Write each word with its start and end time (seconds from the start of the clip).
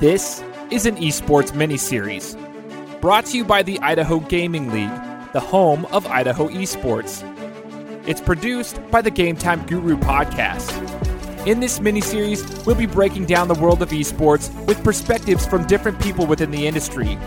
This 0.00 0.42
is 0.70 0.86
an 0.86 0.96
esports 0.96 1.54
mini-series 1.54 2.34
brought 3.02 3.26
to 3.26 3.36
you 3.36 3.44
by 3.44 3.62
the 3.62 3.78
Idaho 3.80 4.20
Gaming 4.20 4.72
League, 4.72 4.88
the 5.34 5.40
home 5.40 5.84
of 5.92 6.06
Idaho 6.06 6.48
esports. 6.48 7.22
It's 8.08 8.22
produced 8.22 8.80
by 8.90 9.02
the 9.02 9.10
Game 9.10 9.36
Time 9.36 9.66
Guru 9.66 9.98
podcast. 9.98 10.66
In 11.46 11.60
this 11.60 11.80
mini-series, 11.80 12.64
we'll 12.64 12.76
be 12.76 12.86
breaking 12.86 13.26
down 13.26 13.48
the 13.48 13.60
world 13.60 13.82
of 13.82 13.90
esports 13.90 14.50
with 14.64 14.82
perspectives 14.82 15.46
from 15.46 15.66
different 15.66 16.00
people 16.00 16.24
within 16.24 16.50
the 16.50 16.66
industry. 16.66 17.18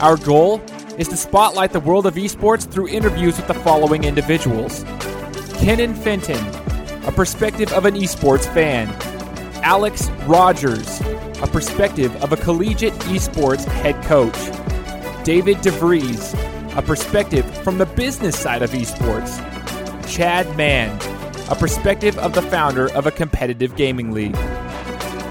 Our 0.00 0.16
goal 0.16 0.62
is 0.96 1.08
to 1.08 1.18
spotlight 1.18 1.72
the 1.72 1.80
world 1.80 2.06
of 2.06 2.14
esports 2.14 2.66
through 2.66 2.88
interviews 2.88 3.36
with 3.36 3.46
the 3.46 3.52
following 3.52 4.04
individuals. 4.04 4.84
Kenon 5.58 5.94
Fenton, 5.94 6.42
a 7.04 7.12
perspective 7.12 7.70
of 7.74 7.84
an 7.84 7.94
esports 7.94 8.50
fan. 8.54 8.88
Alex 9.62 10.08
Rogers, 10.26 11.02
a 11.42 11.46
perspective 11.48 12.14
of 12.22 12.32
a 12.32 12.36
collegiate 12.36 12.92
esports 13.10 13.64
head 13.64 14.00
coach. 14.04 14.36
David 15.24 15.56
DeVries, 15.58 16.34
a 16.76 16.82
perspective 16.82 17.44
from 17.58 17.78
the 17.78 17.86
business 17.86 18.38
side 18.38 18.62
of 18.62 18.70
esports. 18.70 19.38
Chad 20.08 20.56
Mann, 20.56 20.96
a 21.50 21.56
perspective 21.56 22.16
of 22.18 22.32
the 22.32 22.42
founder 22.42 22.92
of 22.92 23.06
a 23.06 23.10
competitive 23.10 23.74
gaming 23.74 24.12
league. 24.12 24.36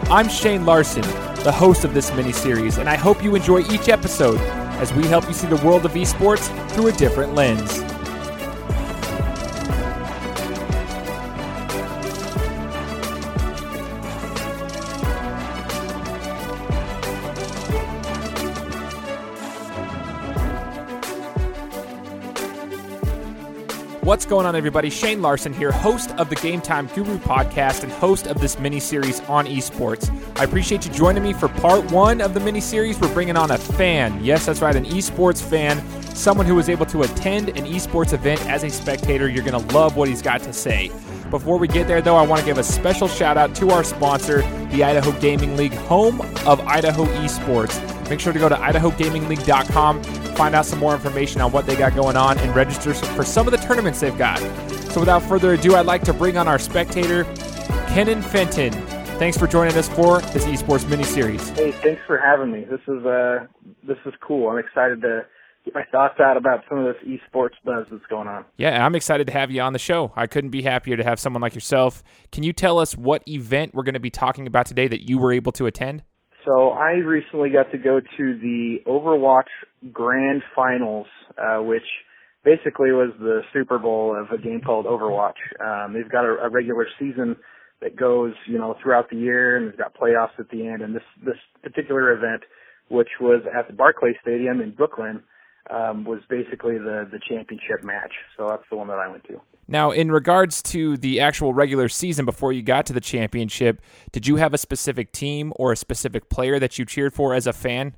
I'm 0.09 0.27
Shane 0.27 0.65
Larson, 0.65 1.03
the 1.43 1.51
host 1.51 1.85
of 1.85 1.93
this 1.93 2.13
mini 2.13 2.33
series, 2.33 2.77
and 2.77 2.89
I 2.89 2.97
hope 2.97 3.23
you 3.23 3.33
enjoy 3.33 3.59
each 3.71 3.87
episode 3.87 4.39
as 4.81 4.93
we 4.93 5.05
help 5.07 5.27
you 5.27 5.33
see 5.33 5.47
the 5.47 5.65
world 5.65 5.85
of 5.85 5.93
esports 5.93 6.49
through 6.71 6.87
a 6.87 6.91
different 6.91 7.35
lens. 7.35 7.90
What's 24.11 24.25
going 24.25 24.45
on, 24.45 24.57
everybody? 24.57 24.89
Shane 24.89 25.21
Larson 25.21 25.53
here, 25.53 25.71
host 25.71 26.11
of 26.17 26.27
the 26.27 26.35
Game 26.35 26.59
Time 26.59 26.87
Guru 26.87 27.17
podcast 27.19 27.83
and 27.83 27.91
host 27.93 28.27
of 28.27 28.41
this 28.41 28.59
mini 28.59 28.81
series 28.81 29.21
on 29.21 29.45
esports. 29.45 30.11
I 30.37 30.43
appreciate 30.43 30.85
you 30.85 30.91
joining 30.91 31.23
me 31.23 31.31
for 31.31 31.47
part 31.47 31.89
one 31.93 32.19
of 32.19 32.33
the 32.33 32.41
mini 32.41 32.59
series. 32.59 32.99
We're 32.99 33.13
bringing 33.13 33.37
on 33.37 33.51
a 33.51 33.57
fan. 33.57 34.21
Yes, 34.21 34.47
that's 34.47 34.61
right, 34.61 34.75
an 34.75 34.83
esports 34.83 35.41
fan, 35.41 35.77
someone 36.13 36.45
who 36.45 36.55
was 36.55 36.69
able 36.69 36.85
to 36.87 37.01
attend 37.03 37.49
an 37.49 37.65
esports 37.65 38.13
event 38.13 38.45
as 38.47 38.63
a 38.63 38.69
spectator. 38.69 39.27
You're 39.27 39.43
going 39.43 39.59
to 39.67 39.73
love 39.73 39.95
what 39.95 40.07
he's 40.07 40.21
got 40.21 40.41
to 40.43 40.53
say. 40.53 40.91
Before 41.29 41.57
we 41.57 41.67
get 41.67 41.87
there, 41.87 42.01
though, 42.01 42.17
I 42.17 42.25
want 42.25 42.41
to 42.41 42.45
give 42.45 42.57
a 42.57 42.63
special 42.63 43.07
shout 43.07 43.37
out 43.37 43.55
to 43.55 43.69
our 43.69 43.83
sponsor, 43.83 44.41
the 44.67 44.83
Idaho 44.83 45.17
Gaming 45.19 45.55
League, 45.55 45.73
home 45.73 46.19
of 46.45 46.59
Idaho 46.61 47.05
esports. 47.05 47.79
Make 48.09 48.19
sure 48.19 48.33
to 48.33 48.39
go 48.39 48.49
to 48.49 48.55
idahogamingleague.com, 48.55 50.03
find 50.35 50.53
out 50.53 50.65
some 50.65 50.79
more 50.79 50.93
information 50.93 51.39
on 51.39 51.53
what 51.53 51.65
they 51.65 51.77
got 51.77 51.95
going 51.95 52.17
on, 52.17 52.37
and 52.39 52.53
register 52.53 52.93
for 52.93 53.23
some 53.23 53.47
of 53.47 53.51
the 53.51 53.57
tournaments 53.57 54.01
they've 54.01 54.17
got. 54.17 54.39
So, 54.91 54.99
without 54.99 55.23
further 55.23 55.53
ado, 55.53 55.75
I'd 55.75 55.85
like 55.85 56.03
to 56.03 56.13
bring 56.13 56.35
on 56.35 56.49
our 56.49 56.59
spectator, 56.59 57.23
Kenon 57.93 58.21
Fenton. 58.21 58.73
Thanks 59.21 59.37
for 59.37 59.47
joining 59.47 59.77
us 59.77 59.87
for 59.87 60.19
this 60.33 60.43
esports 60.45 60.89
mini 60.89 61.03
series. 61.03 61.47
Hey, 61.51 61.71
thanks 61.71 62.01
for 62.05 62.17
having 62.17 62.51
me. 62.51 62.65
This 62.65 62.81
is 62.87 63.05
uh, 63.05 63.45
this 63.87 63.99
is 64.05 64.13
cool. 64.19 64.49
I'm 64.49 64.57
excited 64.57 65.01
to 65.03 65.25
thoughts 65.91 66.19
out 66.19 66.37
about 66.37 66.63
some 66.69 66.79
of 66.79 66.85
this 66.85 67.03
esports 67.07 67.55
buzz 67.63 67.85
that's 67.91 68.05
going 68.09 68.27
on. 68.27 68.45
Yeah, 68.57 68.83
I'm 68.83 68.95
excited 68.95 69.27
to 69.27 69.33
have 69.33 69.51
you 69.51 69.61
on 69.61 69.73
the 69.73 69.79
show. 69.79 70.11
I 70.15 70.27
couldn't 70.27 70.49
be 70.49 70.61
happier 70.61 70.97
to 70.97 71.03
have 71.03 71.19
someone 71.19 71.41
like 71.41 71.55
yourself. 71.55 72.03
Can 72.31 72.43
you 72.43 72.53
tell 72.53 72.79
us 72.79 72.97
what 72.97 73.23
event 73.27 73.73
we're 73.73 73.83
going 73.83 73.93
to 73.93 73.99
be 73.99 74.09
talking 74.09 74.47
about 74.47 74.65
today 74.65 74.87
that 74.87 75.07
you 75.07 75.17
were 75.17 75.31
able 75.31 75.51
to 75.53 75.65
attend? 75.65 76.03
So 76.45 76.69
I 76.69 76.93
recently 76.93 77.49
got 77.49 77.71
to 77.71 77.77
go 77.77 77.99
to 77.99 78.39
the 78.39 78.77
Overwatch 78.87 79.49
Grand 79.91 80.41
Finals, 80.55 81.05
uh, 81.37 81.61
which 81.61 81.83
basically 82.43 82.91
was 82.91 83.11
the 83.19 83.41
Super 83.53 83.77
Bowl 83.77 84.15
of 84.19 84.31
a 84.31 84.41
game 84.41 84.61
called 84.65 84.85
Overwatch. 84.85 85.37
Um, 85.63 85.93
they've 85.93 86.09
got 86.09 86.25
a, 86.25 86.45
a 86.45 86.49
regular 86.49 86.87
season 86.97 87.35
that 87.81 87.95
goes, 87.95 88.33
you 88.47 88.57
know, 88.57 88.75
throughout 88.81 89.09
the 89.09 89.17
year, 89.17 89.57
and 89.57 89.67
they've 89.67 89.77
got 89.77 89.95
playoffs 89.95 90.39
at 90.39 90.49
the 90.49 90.67
end. 90.67 90.81
And 90.81 90.95
this 90.95 91.03
this 91.23 91.37
particular 91.61 92.11
event, 92.11 92.43
which 92.89 93.09
was 93.19 93.43
at 93.57 93.67
the 93.67 93.73
Barclay 93.73 94.17
Stadium 94.21 94.61
in 94.61 94.71
Brooklyn, 94.71 95.21
um, 95.69 96.03
was 96.05 96.21
basically 96.29 96.77
the 96.77 97.07
the 97.11 97.19
championship 97.27 97.83
match. 97.83 98.13
So 98.37 98.47
that's 98.49 98.63
the 98.69 98.77
one 98.77 98.87
that 98.87 98.99
I 98.99 99.07
went 99.07 99.23
to. 99.25 99.39
Now, 99.67 99.91
in 99.91 100.11
regards 100.11 100.61
to 100.63 100.97
the 100.97 101.21
actual 101.21 101.53
regular 101.53 101.87
season 101.87 102.25
before 102.25 102.51
you 102.51 102.61
got 102.61 102.85
to 102.87 102.93
the 102.93 103.01
championship, 103.01 103.81
did 104.11 104.27
you 104.27 104.35
have 104.35 104.53
a 104.53 104.57
specific 104.57 105.11
team 105.11 105.53
or 105.55 105.71
a 105.71 105.77
specific 105.77 106.29
player 106.29 106.59
that 106.59 106.77
you 106.77 106.85
cheered 106.85 107.13
for 107.13 107.33
as 107.33 107.47
a 107.47 107.53
fan? 107.53 107.95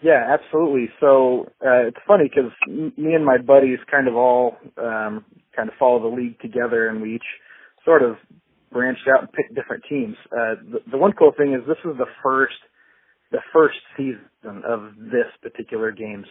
Yeah, 0.00 0.24
absolutely. 0.32 0.90
So 1.00 1.46
uh, 1.60 1.88
it's 1.88 1.98
funny 2.06 2.30
because 2.30 2.52
me 2.68 3.14
and 3.14 3.24
my 3.24 3.38
buddies 3.38 3.80
kind 3.90 4.06
of 4.06 4.14
all 4.14 4.56
um, 4.76 5.24
kind 5.56 5.68
of 5.68 5.74
follow 5.76 6.00
the 6.00 6.14
league 6.14 6.38
together, 6.40 6.88
and 6.88 7.02
we 7.02 7.16
each 7.16 7.26
sort 7.84 8.02
of 8.02 8.16
branched 8.70 9.08
out 9.12 9.22
and 9.22 9.32
picked 9.32 9.54
different 9.54 9.82
teams. 9.88 10.14
Uh, 10.30 10.54
the, 10.70 10.78
the 10.92 10.98
one 10.98 11.12
cool 11.12 11.32
thing 11.36 11.52
is 11.52 11.66
this 11.66 11.78
is 11.84 11.96
the 11.98 12.06
first 12.22 12.54
the 13.30 13.40
first 13.52 13.76
season 13.96 14.62
of 14.64 14.94
this 14.96 15.26
particular 15.42 15.90
game's 15.90 16.26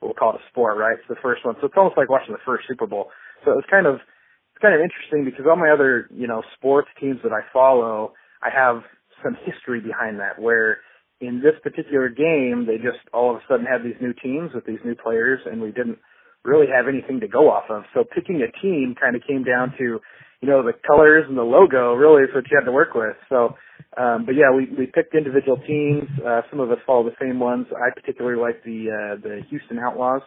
we'll 0.00 0.14
call 0.14 0.34
it 0.34 0.40
a 0.40 0.48
sport, 0.50 0.78
right? 0.78 0.98
It's 0.98 1.08
the 1.08 1.20
first 1.22 1.44
one, 1.44 1.56
so 1.60 1.66
it's 1.66 1.76
almost 1.76 1.96
like 1.96 2.08
watching 2.08 2.32
the 2.32 2.44
first 2.46 2.64
Super 2.68 2.86
Bowl. 2.86 3.10
So 3.44 3.52
it 3.52 3.56
was 3.56 3.68
kind 3.70 3.86
of 3.86 3.96
it's 3.96 4.62
kind 4.62 4.74
of 4.74 4.80
interesting 4.80 5.24
because 5.24 5.46
all 5.48 5.56
my 5.56 5.70
other, 5.70 6.10
you 6.10 6.26
know, 6.26 6.42
sports 6.56 6.88
teams 6.98 7.18
that 7.22 7.32
I 7.32 7.46
follow, 7.52 8.14
I 8.42 8.50
have 8.50 8.82
some 9.22 9.36
history 9.46 9.80
behind 9.80 10.18
that 10.18 10.40
where 10.40 10.78
in 11.20 11.42
this 11.42 11.54
particular 11.62 12.08
game, 12.08 12.66
they 12.66 12.76
just 12.76 13.02
all 13.12 13.30
of 13.30 13.36
a 13.36 13.44
sudden 13.48 13.66
had 13.66 13.82
these 13.82 13.98
new 14.00 14.12
teams 14.12 14.50
with 14.54 14.66
these 14.66 14.82
new 14.84 14.94
players 14.94 15.40
and 15.46 15.60
we 15.60 15.70
didn't 15.70 15.98
really 16.44 16.66
have 16.66 16.86
anything 16.88 17.20
to 17.20 17.28
go 17.28 17.50
off 17.50 17.70
of. 17.70 17.84
So 17.94 18.02
picking 18.02 18.42
a 18.42 18.50
team 18.62 18.94
kind 18.98 19.16
of 19.16 19.22
came 19.26 19.44
down 19.44 19.74
to, 19.78 20.00
you 20.40 20.48
know, 20.48 20.62
the 20.62 20.72
colors 20.86 21.24
and 21.28 21.36
the 21.36 21.42
logo 21.42 21.94
really 21.94 22.22
is 22.22 22.30
what 22.34 22.44
you 22.50 22.58
had 22.58 22.66
to 22.66 22.72
work 22.72 22.94
with. 22.94 23.16
So, 23.28 23.54
um, 23.96 24.26
but 24.26 24.34
yeah, 24.34 24.54
we, 24.54 24.66
we 24.78 24.86
picked 24.86 25.14
individual 25.14 25.58
teams. 25.66 26.08
Uh, 26.24 26.42
some 26.50 26.60
of 26.60 26.70
us 26.70 26.78
follow 26.86 27.04
the 27.04 27.16
same 27.20 27.40
ones. 27.40 27.66
I 27.72 27.90
particularly 27.98 28.40
like 28.40 28.62
the, 28.64 28.86
uh, 28.90 29.20
the 29.22 29.40
Houston 29.50 29.78
Outlaws. 29.78 30.22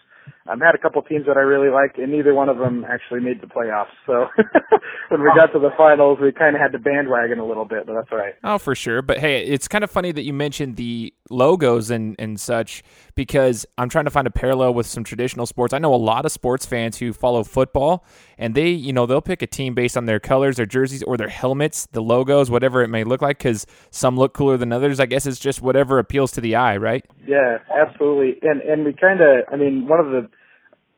I've 0.48 0.60
had 0.60 0.74
a 0.74 0.78
couple 0.78 1.02
teams 1.04 1.28
that 1.28 1.38
I 1.38 1.42
really 1.42 1.70
liked, 1.70 1.98
and 1.98 2.12
neither 2.12 2.34
one 2.34 2.50
of 2.50 2.58
them 2.58 2.84
actually 2.90 3.20
made 3.20 3.42
the 3.42 3.48
playoffs. 3.48 3.94
So 4.08 4.26
when 5.10 5.22
we 5.22 5.32
got 5.36 5.54
to 5.54 5.60
the 5.60 5.70
finals, 5.78 6.20
we 6.20 6.32
kind 6.32 6.56
of 6.56 6.62
had 6.62 6.72
to 6.72 6.80
bandwagon 6.80 7.40
a 7.40 7.46
little 7.46 7.66
bit, 7.66 7.86
but 7.86 7.94
that's 7.94 8.08
all 8.12 8.18
right. 8.18 8.34
Oh, 8.44 8.58
for 8.58 8.74
sure. 8.74 9.02
But 9.02 9.20
hey, 9.20 9.46
it's 9.46 9.68
kind 9.68 9.84
of 9.84 9.92
funny 9.92 10.12
that 10.12 10.24
you 10.24 10.34
mentioned 10.34 10.78
the 10.78 11.14
logos 11.30 11.92
and, 11.92 12.16
and 12.20 12.40
such 12.40 12.84
because 13.16 13.66
I'm 13.78 13.88
trying 13.88 14.06
to 14.06 14.12
find 14.12 14.28
a 14.28 14.32
parallel 14.32 14.74
with 14.74 14.88
some 14.88 15.04
traditional 15.04 15.46
sports. 15.46 15.74
I 15.74 15.78
know 15.78 15.94
a 15.94 15.96
lot 15.96 16.26
of 16.26 16.32
sports 16.32 16.66
fans 16.66 16.98
who 16.98 17.14
follow 17.14 17.44
football, 17.44 18.04
and 18.38 18.56
they, 18.56 18.70
you 18.70 18.94
know, 18.94 19.06
they'll 19.06 19.22
pick 19.22 19.42
a 19.42 19.48
team 19.48 19.76
based 19.76 19.96
on 19.96 20.06
their 20.06 20.20
colors, 20.20 20.58
their 20.58 20.66
jerseys, 20.66 21.04
or 21.04 21.18
their 21.18 21.30
helmets, 21.30 21.88
the 21.92 22.02
logos, 22.02 22.50
whatever 22.50 22.82
it 22.82 22.88
may 22.88 23.04
look 23.04 23.22
like, 23.22 23.38
because 23.38 23.68
some 23.92 24.18
look 24.18 24.34
cooler 24.34 24.58
than 24.58 24.74
others. 24.74 25.00
I 25.00 25.06
guess 25.06 25.26
it's 25.26 25.40
just 25.40 25.62
whatever 25.62 26.00
appeals 26.00 26.32
to 26.34 26.42
the 26.42 26.56
eye, 26.56 26.78
right? 26.78 27.06
Yeah, 27.28 27.60
absolutely. 27.74 28.40
And 28.42 28.62
and 28.62 28.86
we 28.86 28.94
kind 28.94 29.22
of, 29.22 29.46
I 29.52 29.56
mean, 29.56 29.88
one 29.88 30.00
of 30.00 30.08
the 30.08 30.21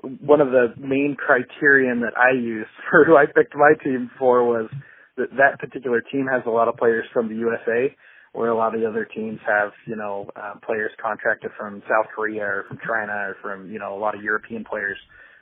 one 0.04 0.42
of 0.42 0.50
the 0.50 0.74
main 0.78 1.16
criterion 1.18 2.02
that 2.02 2.14
I 2.18 2.32
used 2.32 2.70
for 2.90 3.06
who 3.06 3.16
I 3.16 3.26
picked 3.26 3.56
my 3.56 3.74
team 3.84 4.12
for 4.18 4.44
was 4.44 4.70
that 5.18 5.30
that 5.38 5.60
particular 5.60 6.02
team 6.02 6.28
has 6.32 6.44
a 6.46 6.50
lot 6.50 6.68
of 6.68 6.76
players 6.76 7.06
from 7.14 7.30
the 7.30 7.36
USA, 7.36 7.96
where 8.34 8.50
a 8.50 8.58
lot 8.58 8.74
of 8.74 8.82
the 8.82 8.88
other 8.88 9.06
teams 9.06 9.40
have, 9.48 9.72
you 9.86 9.96
know, 9.96 10.30
uh, 10.36 10.56
players 10.66 10.92
contracted 11.02 11.52
from 11.58 11.82
South 11.82 12.08
Korea 12.16 12.44
or 12.44 12.66
from 12.68 12.80
China 12.86 13.14
or 13.14 13.38
from, 13.42 13.72
you 13.72 13.80
know, 13.80 13.96
a 13.96 14.00
lot 14.00 14.16
of 14.16 14.24
European 14.24 14.64
players. 14.64 14.98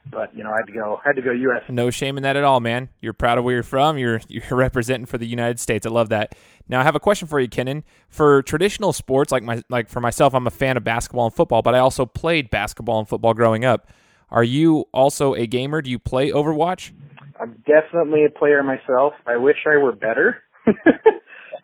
But 0.09 0.35
you 0.35 0.43
know, 0.43 0.49
I 0.49 0.57
had 0.57 0.65
to 0.65 0.73
go, 0.73 0.95
I 0.97 1.09
had 1.09 1.15
to 1.15 1.21
go 1.21 1.31
U.S. 1.31 1.61
No 1.69 1.91
shame 1.91 2.17
in 2.17 2.23
that 2.23 2.35
at 2.35 2.43
all, 2.43 2.59
man. 2.59 2.89
You're 3.01 3.13
proud 3.13 3.37
of 3.37 3.43
where 3.43 3.53
you're 3.53 3.63
from. 3.63 3.99
You're 3.99 4.19
you're 4.27 4.43
representing 4.57 5.05
for 5.05 5.19
the 5.19 5.27
United 5.27 5.59
States. 5.59 5.85
I 5.85 5.89
love 5.89 6.09
that. 6.09 6.33
Now, 6.67 6.79
I 6.79 6.83
have 6.83 6.95
a 6.95 6.99
question 6.99 7.27
for 7.27 7.39
you, 7.39 7.47
Kenon. 7.47 7.83
For 8.09 8.41
traditional 8.41 8.93
sports, 8.93 9.31
like 9.31 9.43
my 9.43 9.61
like 9.69 9.89
for 9.89 10.01
myself, 10.01 10.33
I'm 10.33 10.47
a 10.47 10.51
fan 10.51 10.75
of 10.75 10.83
basketball 10.83 11.25
and 11.25 11.35
football, 11.35 11.61
but 11.61 11.75
I 11.75 11.79
also 11.79 12.07
played 12.07 12.49
basketball 12.49 12.97
and 12.97 13.07
football 13.07 13.35
growing 13.35 13.63
up. 13.63 13.91
Are 14.31 14.43
you 14.43 14.85
also 14.93 15.33
a 15.33 15.45
gamer? 15.45 15.81
Do 15.81 15.89
you 15.89 15.99
play 15.99 16.31
Overwatch? 16.31 16.91
I'm 17.39 17.61
definitely 17.65 18.25
a 18.25 18.29
player 18.29 18.63
myself. 18.63 19.13
I 19.25 19.35
wish 19.37 19.57
I 19.65 19.77
were 19.77 19.91
better, 19.91 20.37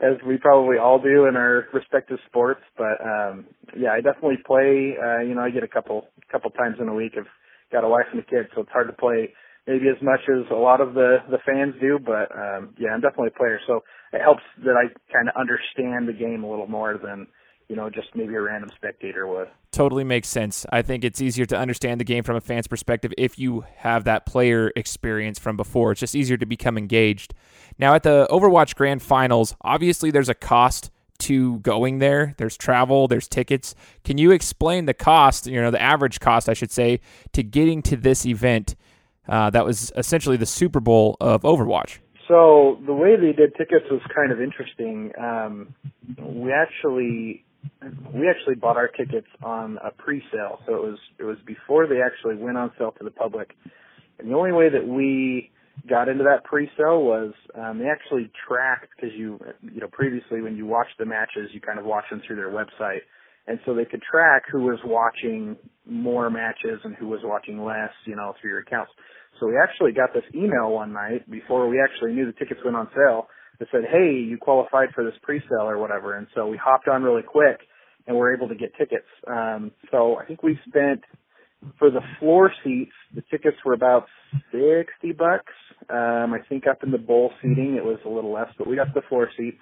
as 0.01 0.17
we 0.25 0.37
probably 0.37 0.77
all 0.77 0.99
do 0.99 1.25
in 1.25 1.35
our 1.35 1.67
respective 1.73 2.17
sports. 2.27 2.61
But 2.77 2.99
um 3.01 3.45
yeah, 3.77 3.91
I 3.91 4.01
definitely 4.01 4.39
play. 4.45 4.97
Uh, 5.01 5.19
you 5.21 5.35
know, 5.35 5.41
I 5.41 5.49
get 5.51 5.63
a 5.63 5.67
couple 5.67 6.07
couple 6.31 6.49
times 6.51 6.77
in 6.81 6.89
a 6.89 6.93
week. 6.93 7.13
I've 7.17 7.27
got 7.71 7.83
a 7.83 7.89
wife 7.89 8.07
and 8.11 8.19
a 8.21 8.25
kid, 8.25 8.47
so 8.53 8.61
it's 8.61 8.71
hard 8.71 8.87
to 8.87 8.93
play 8.93 9.33
maybe 9.67 9.87
as 9.89 10.01
much 10.01 10.21
as 10.29 10.49
a 10.51 10.55
lot 10.55 10.81
of 10.81 10.93
the 10.93 11.17
the 11.29 11.39
fans 11.45 11.75
do. 11.79 11.99
But 12.03 12.35
um 12.35 12.75
yeah, 12.77 12.89
I'm 12.89 13.01
definitely 13.01 13.31
a 13.33 13.37
player. 13.37 13.59
So 13.65 13.81
it 14.11 14.21
helps 14.21 14.43
that 14.65 14.75
I 14.75 14.91
kind 15.13 15.29
of 15.29 15.39
understand 15.39 16.07
the 16.07 16.17
game 16.17 16.43
a 16.43 16.49
little 16.49 16.67
more 16.67 16.97
than 16.97 17.27
you 17.69 17.75
know, 17.75 17.89
just 17.89 18.07
maybe 18.15 18.33
a 18.35 18.41
random 18.41 18.69
spectator 18.75 19.27
would. 19.27 19.49
Totally 19.71 20.03
makes 20.03 20.27
sense. 20.27 20.65
I 20.71 20.81
think 20.81 21.03
it's 21.03 21.21
easier 21.21 21.45
to 21.47 21.57
understand 21.57 21.99
the 21.99 22.05
game 22.05 22.23
from 22.23 22.35
a 22.35 22.41
fan's 22.41 22.67
perspective 22.67 23.13
if 23.17 23.37
you 23.37 23.65
have 23.77 24.05
that 24.05 24.25
player 24.25 24.71
experience 24.75 25.37
from 25.37 25.57
before. 25.57 25.91
It's 25.91 25.99
just 25.99 26.15
easier 26.15 26.37
to 26.37 26.45
become 26.45 26.77
engaged. 26.77 27.33
Now, 27.77 27.93
at 27.93 28.03
the 28.03 28.27
Overwatch 28.31 28.75
Grand 28.75 29.01
Finals, 29.01 29.55
obviously 29.61 30.11
there's 30.11 30.29
a 30.29 30.33
cost 30.33 30.91
to 31.19 31.59
going 31.59 31.99
there. 31.99 32.35
There's 32.37 32.55
travel, 32.57 33.07
there's 33.07 33.27
tickets. 33.27 33.75
Can 34.03 34.17
you 34.17 34.31
explain 34.31 34.85
the 34.85 34.93
cost, 34.93 35.47
you 35.47 35.61
know, 35.61 35.71
the 35.71 35.81
average 35.81 36.19
cost, 36.19 36.47
I 36.47 36.53
should 36.53 36.71
say, 36.71 37.01
to 37.33 37.43
getting 37.43 37.81
to 37.83 37.97
this 37.97 38.25
event 38.25 38.75
uh, 39.27 39.49
that 39.49 39.65
was 39.65 39.91
essentially 39.97 40.37
the 40.37 40.45
Super 40.45 40.79
Bowl 40.79 41.17
of 41.19 41.41
Overwatch? 41.41 41.97
So 42.27 42.79
the 42.85 42.93
way 42.93 43.15
they 43.15 43.31
did 43.31 43.55
tickets 43.55 43.85
was 43.89 44.01
kind 44.13 44.31
of 44.31 44.41
interesting. 44.41 45.11
Um, 45.17 45.73
we 46.21 46.51
actually 46.51 47.45
we 48.13 48.29
actually 48.29 48.55
bought 48.55 48.77
our 48.77 48.87
tickets 48.87 49.27
on 49.43 49.77
a 49.83 49.91
pre-sale, 49.91 50.59
so 50.65 50.75
it 50.75 50.81
was 50.81 50.97
it 51.19 51.23
was 51.23 51.37
before 51.45 51.87
they 51.87 52.01
actually 52.01 52.35
went 52.35 52.57
on 52.57 52.71
sale 52.77 52.91
to 52.97 53.03
the 53.03 53.11
public. 53.11 53.51
And 54.19 54.31
the 54.31 54.35
only 54.35 54.51
way 54.51 54.69
that 54.69 54.87
we 54.87 55.51
got 55.87 56.09
into 56.09 56.23
that 56.23 56.43
pre-sale 56.43 57.03
was 57.03 57.33
um, 57.55 57.79
they 57.79 57.85
actually 57.85 58.31
tracked 58.47 58.89
because 58.95 59.15
you 59.15 59.39
you 59.61 59.79
know 59.79 59.87
previously 59.91 60.41
when 60.41 60.55
you 60.55 60.65
watched 60.65 60.97
the 60.97 61.05
matches 61.05 61.49
you 61.53 61.61
kind 61.61 61.79
of 61.79 61.85
watched 61.85 62.09
them 62.09 62.21
through 62.25 62.37
their 62.37 62.51
website, 62.51 63.05
and 63.47 63.59
so 63.65 63.73
they 63.73 63.85
could 63.85 64.01
track 64.01 64.43
who 64.51 64.63
was 64.63 64.79
watching 64.85 65.55
more 65.85 66.29
matches 66.29 66.79
and 66.83 66.95
who 66.95 67.07
was 67.07 67.21
watching 67.23 67.63
less, 67.63 67.91
you 68.05 68.15
know, 68.15 68.33
through 68.41 68.51
your 68.51 68.59
accounts. 68.59 68.91
So 69.39 69.47
we 69.47 69.53
actually 69.61 69.91
got 69.91 70.13
this 70.13 70.23
email 70.33 70.71
one 70.71 70.93
night 70.93 71.29
before 71.29 71.69
we 71.69 71.79
actually 71.79 72.13
knew 72.13 72.25
the 72.25 72.33
tickets 72.33 72.59
went 72.63 72.75
on 72.75 72.89
sale 72.95 73.27
that 73.59 73.67
said, 73.71 73.85
"Hey, 73.89 74.13
you 74.13 74.37
qualified 74.37 74.89
for 74.93 75.03
this 75.03 75.15
pre-sale 75.21 75.69
or 75.69 75.77
whatever," 75.77 76.15
and 76.15 76.27
so 76.35 76.47
we 76.47 76.57
hopped 76.57 76.87
on 76.87 77.03
really 77.03 77.23
quick 77.23 77.61
and 78.05 78.15
were 78.15 78.33
able 78.33 78.47
to 78.47 78.55
get 78.55 78.75
tickets. 78.75 79.07
Um, 79.27 79.71
so 79.91 80.17
I 80.17 80.25
think 80.25 80.43
we 80.43 80.59
spent 80.67 81.03
for 81.79 81.89
the 81.89 82.01
floor 82.19 82.51
seats, 82.63 82.93
the 83.13 83.23
tickets 83.31 83.57
were 83.65 83.73
about 83.73 84.05
sixty 84.51 85.11
bucks. 85.11 85.53
Um, 85.89 86.33
I 86.33 86.39
think 86.47 86.67
up 86.67 86.83
in 86.83 86.91
the 86.91 86.97
bowl 86.97 87.31
seating 87.41 87.75
it 87.75 87.83
was 87.83 87.99
a 88.05 88.09
little 88.09 88.31
less, 88.31 88.49
but 88.57 88.67
we 88.67 88.75
got 88.75 88.93
the 88.93 89.01
floor 89.09 89.29
seats. 89.37 89.57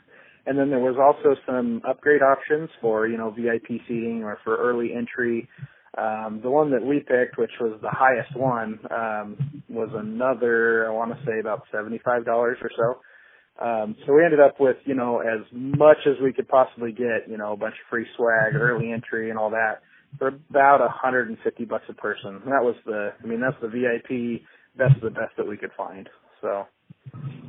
And 0.45 0.59
then 0.59 0.69
there 0.69 0.79
was 0.79 0.95
also 1.01 1.35
some 1.45 1.81
upgrade 1.87 2.21
options 2.21 2.69
for, 2.79 3.07
you 3.07 3.17
know, 3.17 3.31
VIP 3.31 3.81
seating 3.87 4.23
or 4.23 4.37
for 4.43 4.57
early 4.57 4.91
entry. 4.93 5.49
Um, 5.97 6.41
the 6.43 6.51
one 6.51 6.71
that 6.71 6.83
we 6.83 6.99
picked, 6.99 7.37
which 7.37 7.51
was 7.59 7.79
the 7.81 7.89
highest 7.89 8.35
one, 8.35 8.79
um, 8.91 9.63
was 9.69 9.89
another, 9.93 10.87
I 10.87 10.91
want 10.91 11.17
to 11.17 11.25
say 11.25 11.39
about 11.39 11.63
$75 11.73 12.27
or 12.27 12.55
so. 12.77 12.99
Um, 13.61 13.95
so 14.05 14.13
we 14.13 14.23
ended 14.25 14.39
up 14.39 14.59
with, 14.59 14.77
you 14.85 14.95
know, 14.95 15.19
as 15.19 15.45
much 15.51 15.97
as 16.05 16.15
we 16.21 16.33
could 16.33 16.47
possibly 16.47 16.91
get, 16.91 17.29
you 17.29 17.37
know, 17.37 17.53
a 17.53 17.57
bunch 17.57 17.75
of 17.75 17.89
free 17.89 18.05
swag, 18.17 18.55
early 18.55 18.91
entry 18.91 19.29
and 19.29 19.39
all 19.39 19.49
that 19.51 19.81
for 20.17 20.27
about 20.27 20.81
150 20.81 21.65
bucks 21.65 21.85
a 21.89 21.93
person. 21.93 22.41
And 22.43 22.51
that 22.51 22.63
was 22.63 22.75
the, 22.85 23.13
I 23.21 23.25
mean, 23.25 23.41
that's 23.41 23.55
the 23.61 23.67
VIP 23.67 24.41
best 24.77 24.95
of 24.95 25.01
the 25.01 25.09
best 25.09 25.35
that 25.37 25.47
we 25.47 25.57
could 25.57 25.71
find. 25.77 26.09
So, 26.41 26.65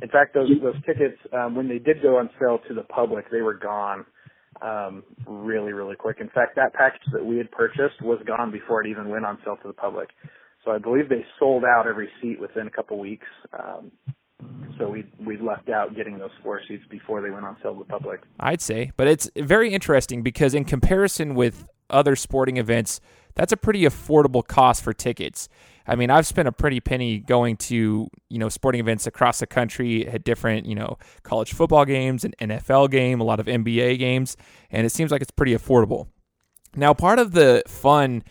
in 0.01 0.09
fact, 0.09 0.33
those 0.33 0.49
those 0.61 0.81
tickets 0.85 1.17
um, 1.33 1.55
when 1.55 1.67
they 1.67 1.79
did 1.79 2.01
go 2.01 2.17
on 2.17 2.29
sale 2.39 2.59
to 2.67 2.73
the 2.73 2.83
public, 2.83 3.29
they 3.31 3.41
were 3.41 3.53
gone 3.53 4.05
um, 4.61 5.03
really 5.25 5.73
really 5.73 5.95
quick. 5.95 6.17
In 6.19 6.29
fact, 6.29 6.55
that 6.55 6.73
package 6.73 7.01
that 7.13 7.25
we 7.25 7.37
had 7.37 7.51
purchased 7.51 8.01
was 8.01 8.19
gone 8.25 8.51
before 8.51 8.81
it 8.85 8.89
even 8.89 9.09
went 9.09 9.25
on 9.25 9.37
sale 9.43 9.57
to 9.61 9.67
the 9.67 9.73
public. 9.73 10.09
So 10.65 10.71
I 10.71 10.79
believe 10.79 11.09
they 11.09 11.25
sold 11.39 11.63
out 11.63 11.85
every 11.87 12.09
seat 12.21 12.39
within 12.39 12.67
a 12.67 12.71
couple 12.71 12.99
weeks. 12.99 13.27
Um, 13.53 13.91
so 14.77 14.89
we 14.89 15.05
we 15.19 15.37
left 15.37 15.69
out 15.69 15.95
getting 15.95 16.17
those 16.17 16.31
floor 16.41 16.61
seats 16.67 16.83
before 16.89 17.21
they 17.21 17.29
went 17.29 17.45
on 17.45 17.57
sale 17.61 17.73
to 17.73 17.79
the 17.79 17.85
public. 17.85 18.21
I'd 18.39 18.61
say, 18.61 18.91
but 18.95 19.07
it's 19.07 19.29
very 19.35 19.73
interesting 19.73 20.21
because 20.21 20.53
in 20.53 20.65
comparison 20.65 21.35
with 21.35 21.65
other 21.89 22.15
sporting 22.15 22.57
events, 22.57 22.99
that's 23.35 23.51
a 23.51 23.57
pretty 23.57 23.81
affordable 23.81 24.45
cost 24.45 24.83
for 24.83 24.93
tickets. 24.93 25.47
I 25.87 25.95
mean, 25.95 26.09
I've 26.09 26.27
spent 26.27 26.47
a 26.47 26.51
pretty 26.51 26.79
penny 26.81 27.19
going 27.19 27.55
to, 27.57 28.09
you 28.29 28.39
know, 28.39 28.49
sporting 28.49 28.81
events 28.81 29.07
across 29.07 29.39
the 29.39 29.47
country 29.47 30.05
at 30.07 30.23
different, 30.23 30.65
you 30.65 30.75
know, 30.75 30.97
college 31.23 31.53
football 31.53 31.85
games, 31.85 32.25
an 32.25 32.33
NFL 32.39 32.91
game, 32.91 33.21
a 33.21 33.23
lot 33.23 33.39
of 33.39 33.45
NBA 33.45 33.97
games, 33.97 34.35
and 34.69 34.85
it 34.85 34.89
seems 34.91 35.11
like 35.11 35.21
it's 35.21 35.31
pretty 35.31 35.55
affordable. 35.55 36.07
Now, 36.75 36.93
part 36.93 37.19
of 37.19 37.31
the 37.31 37.63
fun 37.67 38.23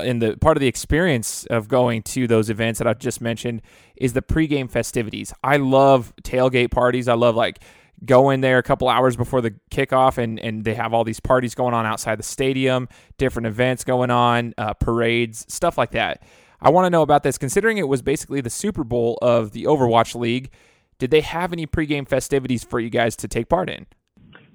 and 0.00 0.20
the 0.20 0.36
part 0.36 0.56
of 0.56 0.60
the 0.60 0.66
experience 0.66 1.46
of 1.46 1.68
going 1.68 2.02
to 2.02 2.26
those 2.26 2.50
events 2.50 2.78
that 2.78 2.86
I've 2.86 2.98
just 2.98 3.20
mentioned 3.20 3.62
is 3.96 4.12
the 4.12 4.22
pregame 4.22 4.70
festivities. 4.70 5.32
I 5.42 5.56
love 5.56 6.12
tailgate 6.22 6.70
parties. 6.70 7.08
I 7.08 7.14
love 7.14 7.36
like 7.36 7.60
go 8.04 8.30
in 8.30 8.40
there 8.40 8.58
a 8.58 8.62
couple 8.62 8.88
hours 8.88 9.16
before 9.16 9.40
the 9.40 9.54
kickoff 9.70 10.18
and, 10.18 10.38
and 10.40 10.64
they 10.64 10.74
have 10.74 10.94
all 10.94 11.04
these 11.04 11.20
parties 11.20 11.54
going 11.54 11.74
on 11.74 11.84
outside 11.86 12.18
the 12.18 12.22
stadium, 12.22 12.88
different 13.18 13.46
events 13.46 13.84
going 13.84 14.10
on, 14.10 14.54
uh, 14.56 14.72
parades, 14.74 15.44
stuff 15.52 15.76
like 15.76 15.90
that. 15.90 16.22
I 16.62 16.70
want 16.70 16.86
to 16.86 16.90
know 16.90 17.02
about 17.02 17.22
this 17.22 17.38
considering 17.38 17.78
it 17.78 17.88
was 17.88 18.02
basically 18.02 18.40
the 18.40 18.50
Super 18.50 18.84
Bowl 18.84 19.18
of 19.22 19.52
the 19.52 19.64
Overwatch 19.64 20.14
League. 20.14 20.50
Did 20.98 21.10
they 21.10 21.22
have 21.22 21.52
any 21.52 21.66
pregame 21.66 22.06
festivities 22.06 22.64
for 22.64 22.80
you 22.80 22.90
guys 22.90 23.16
to 23.16 23.28
take 23.28 23.48
part 23.48 23.70
in? 23.70 23.86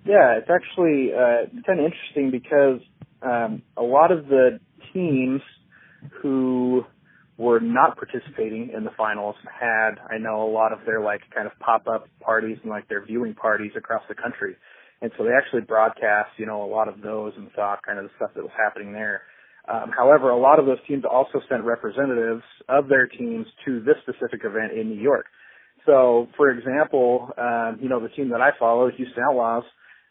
Yeah, 0.06 0.38
it's 0.38 0.50
actually 0.50 1.13
uh, 1.13 1.50
it's 1.51 1.65
kind 1.65 1.80
of 1.80 1.86
interesting 1.86 2.30
because 2.30 2.80
um, 3.24 3.63
a 3.75 3.81
lot 3.81 4.12
of 4.12 4.27
the 4.27 4.59
were 4.95 5.34
not 7.87 7.97
participating 7.97 8.71
in 8.75 8.83
the 8.83 8.91
finals 8.97 9.35
had, 9.45 9.95
I 10.09 10.17
know, 10.17 10.43
a 10.43 10.51
lot 10.51 10.73
of 10.73 10.79
their 10.85 11.01
like 11.01 11.21
kind 11.33 11.47
of 11.47 11.53
pop 11.59 11.87
up 11.87 12.07
parties 12.19 12.57
and 12.61 12.71
like 12.71 12.87
their 12.87 13.05
viewing 13.05 13.33
parties 13.33 13.71
across 13.77 14.01
the 14.09 14.15
country. 14.15 14.55
And 15.01 15.11
so 15.17 15.23
they 15.23 15.31
actually 15.31 15.61
broadcast, 15.61 16.29
you 16.37 16.45
know, 16.45 16.63
a 16.63 16.69
lot 16.71 16.87
of 16.87 17.01
those 17.01 17.33
and 17.37 17.49
saw 17.55 17.75
kind 17.85 17.99
of 17.99 18.05
the 18.05 18.11
stuff 18.15 18.31
that 18.35 18.41
was 18.41 18.51
happening 18.57 18.93
there. 18.93 19.21
Um, 19.67 19.91
however, 19.95 20.29
a 20.29 20.37
lot 20.37 20.59
of 20.59 20.65
those 20.65 20.77
teams 20.87 21.03
also 21.09 21.41
sent 21.49 21.63
representatives 21.63 22.43
of 22.69 22.87
their 22.87 23.07
teams 23.07 23.45
to 23.65 23.81
this 23.81 23.95
specific 24.01 24.41
event 24.45 24.73
in 24.73 24.89
New 24.89 25.01
York. 25.01 25.25
So, 25.85 26.27
for 26.37 26.49
example, 26.49 27.29
um, 27.37 27.77
you 27.81 27.89
know, 27.89 27.99
the 27.99 28.09
team 28.09 28.29
that 28.29 28.41
I 28.41 28.51
follow, 28.57 28.89
Houston 28.89 29.23
Outlaws, 29.29 29.63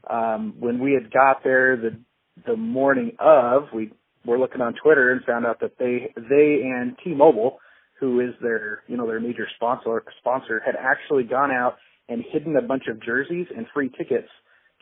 um, 0.08 0.54
when 0.58 0.78
we 0.80 0.92
had 0.92 1.12
got 1.12 1.42
there 1.42 1.76
the 1.76 1.98
the 2.46 2.56
morning 2.56 3.12
of, 3.20 3.68
we 3.72 3.92
were 4.24 4.38
looking 4.38 4.60
on 4.60 4.74
Twitter 4.82 5.12
and 5.12 5.22
found 5.24 5.46
out 5.46 5.60
that 5.60 5.78
they 5.78 6.12
they 6.16 6.62
and 6.64 6.96
T-Mobile, 7.02 7.58
who 8.00 8.20
is 8.20 8.34
their 8.40 8.82
you 8.86 8.96
know 8.96 9.06
their 9.06 9.20
major 9.20 9.46
sponsor 9.56 10.02
sponsor, 10.18 10.62
had 10.64 10.76
actually 10.76 11.24
gone 11.24 11.50
out 11.50 11.76
and 12.08 12.24
hidden 12.32 12.56
a 12.56 12.62
bunch 12.62 12.84
of 12.90 13.02
jerseys 13.02 13.46
and 13.56 13.66
free 13.72 13.90
tickets 13.96 14.28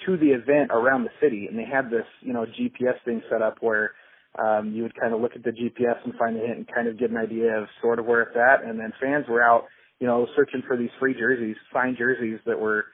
to 0.07 0.17
the 0.17 0.29
event 0.29 0.71
around 0.71 1.05
the 1.05 1.11
city, 1.21 1.47
and 1.49 1.59
they 1.59 1.65
had 1.65 1.91
this 1.91 2.07
you 2.21 2.33
know 2.33 2.45
GPS 2.47 3.03
thing 3.05 3.23
set 3.31 3.43
up 3.43 3.57
where 3.61 3.93
um, 4.39 4.73
you 4.73 4.83
would 4.83 4.99
kind 4.99 5.13
of 5.15 5.21
look 5.21 5.33
at 5.37 5.45
the 5.45 5.51
GPS 5.51 6.03
and 6.05 6.15
find 6.15 6.37
the 6.37 6.41
hint 6.41 6.57
and 6.59 6.75
kind 6.75 6.89
of 6.89 6.99
get 6.99 7.11
an 7.11 7.17
idea 7.17 7.59
of 7.59 7.69
sort 7.81 7.99
of 7.99 8.07
where 8.07 8.23
it's 8.23 8.37
at, 8.37 8.65
and 8.65 8.79
then 8.79 8.93
fans 9.01 9.27
were 9.29 9.43
out 9.43 9.65
you 10.01 10.07
know 10.07 10.27
searching 10.37 10.63
for 10.67 10.77
these 10.77 10.91
free 10.99 11.15
jerseys, 11.15 11.57
signed 11.73 11.97
jerseys 11.99 12.39
that 12.47 12.59
were 12.59 12.87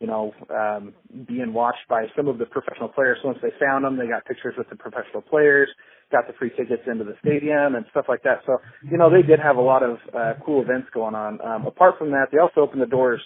you 0.00 0.06
know, 0.06 0.32
um, 0.50 0.94
being 1.26 1.52
watched 1.52 1.88
by 1.88 2.06
some 2.16 2.28
of 2.28 2.38
the 2.38 2.46
professional 2.46 2.88
players. 2.88 3.18
So 3.22 3.28
once 3.28 3.40
they 3.42 3.50
found 3.60 3.84
them, 3.84 3.96
they 3.96 4.06
got 4.06 4.24
pictures 4.24 4.54
with 4.56 4.68
the 4.70 4.76
professional 4.76 5.22
players, 5.22 5.68
got 6.12 6.26
the 6.26 6.34
free 6.34 6.50
tickets 6.50 6.82
into 6.86 7.04
the 7.04 7.16
stadium 7.20 7.74
and 7.74 7.84
stuff 7.90 8.06
like 8.08 8.22
that. 8.22 8.42
So, 8.46 8.58
you 8.88 8.96
know, 8.96 9.10
they 9.10 9.26
did 9.26 9.40
have 9.40 9.56
a 9.56 9.60
lot 9.60 9.82
of 9.82 9.98
uh, 10.16 10.34
cool 10.44 10.62
events 10.62 10.88
going 10.94 11.16
on. 11.16 11.40
Um, 11.44 11.66
apart 11.66 11.98
from 11.98 12.10
that, 12.12 12.26
they 12.30 12.38
also 12.38 12.60
opened 12.60 12.80
the 12.80 12.86
doors 12.86 13.20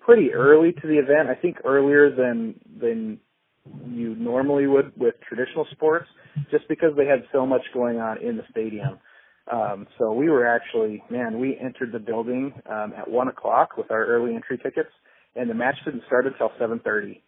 pretty 0.00 0.32
early 0.32 0.72
to 0.72 0.86
the 0.86 0.98
event. 0.98 1.28
I 1.28 1.34
think 1.34 1.58
earlier 1.64 2.14
than 2.14 2.54
than 2.80 3.20
you 3.86 4.14
normally 4.16 4.66
would 4.66 4.92
with 4.96 5.14
traditional 5.26 5.66
sports, 5.72 6.06
just 6.50 6.68
because 6.68 6.90
they 6.96 7.06
had 7.06 7.24
so 7.32 7.46
much 7.46 7.62
going 7.72 7.98
on 7.98 8.18
in 8.22 8.36
the 8.36 8.44
stadium. 8.50 8.98
Um, 9.50 9.86
so 9.98 10.12
we 10.12 10.30
were 10.30 10.46
actually, 10.46 11.02
man, 11.10 11.38
we 11.38 11.58
entered 11.62 11.92
the 11.92 11.98
building 11.98 12.52
um, 12.68 12.94
at 12.96 13.08
one 13.08 13.28
o'clock 13.28 13.76
with 13.76 13.90
our 13.90 14.04
early 14.06 14.34
entry 14.34 14.58
tickets 14.58 14.90
and 15.36 15.48
the 15.48 15.54
match 15.54 15.76
didn't 15.84 16.04
start 16.06 16.26
until 16.26 16.50
7:30. 16.58 17.20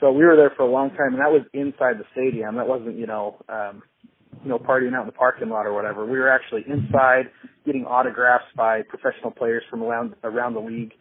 So 0.00 0.10
we 0.10 0.24
were 0.24 0.36
there 0.36 0.52
for 0.56 0.62
a 0.62 0.70
long 0.70 0.90
time, 0.90 1.14
and 1.14 1.20
that 1.20 1.30
was 1.30 1.42
inside 1.52 1.98
the 1.98 2.06
stadium. 2.12 2.56
That 2.56 2.66
wasn't, 2.66 2.96
you 2.96 3.06
know, 3.06 3.36
um, 3.48 3.82
you 4.42 4.48
know, 4.48 4.58
partying 4.58 4.94
out 4.94 5.02
in 5.02 5.06
the 5.06 5.12
parking 5.12 5.48
lot 5.48 5.66
or 5.66 5.74
whatever. 5.74 6.06
We 6.06 6.18
were 6.18 6.30
actually 6.30 6.64
inside 6.66 7.30
getting 7.66 7.84
autographs 7.84 8.46
by 8.56 8.82
professional 8.82 9.30
players 9.30 9.62
from 9.70 9.82
around 9.82 10.14
around 10.24 10.54
the 10.54 10.60
league. 10.60 10.92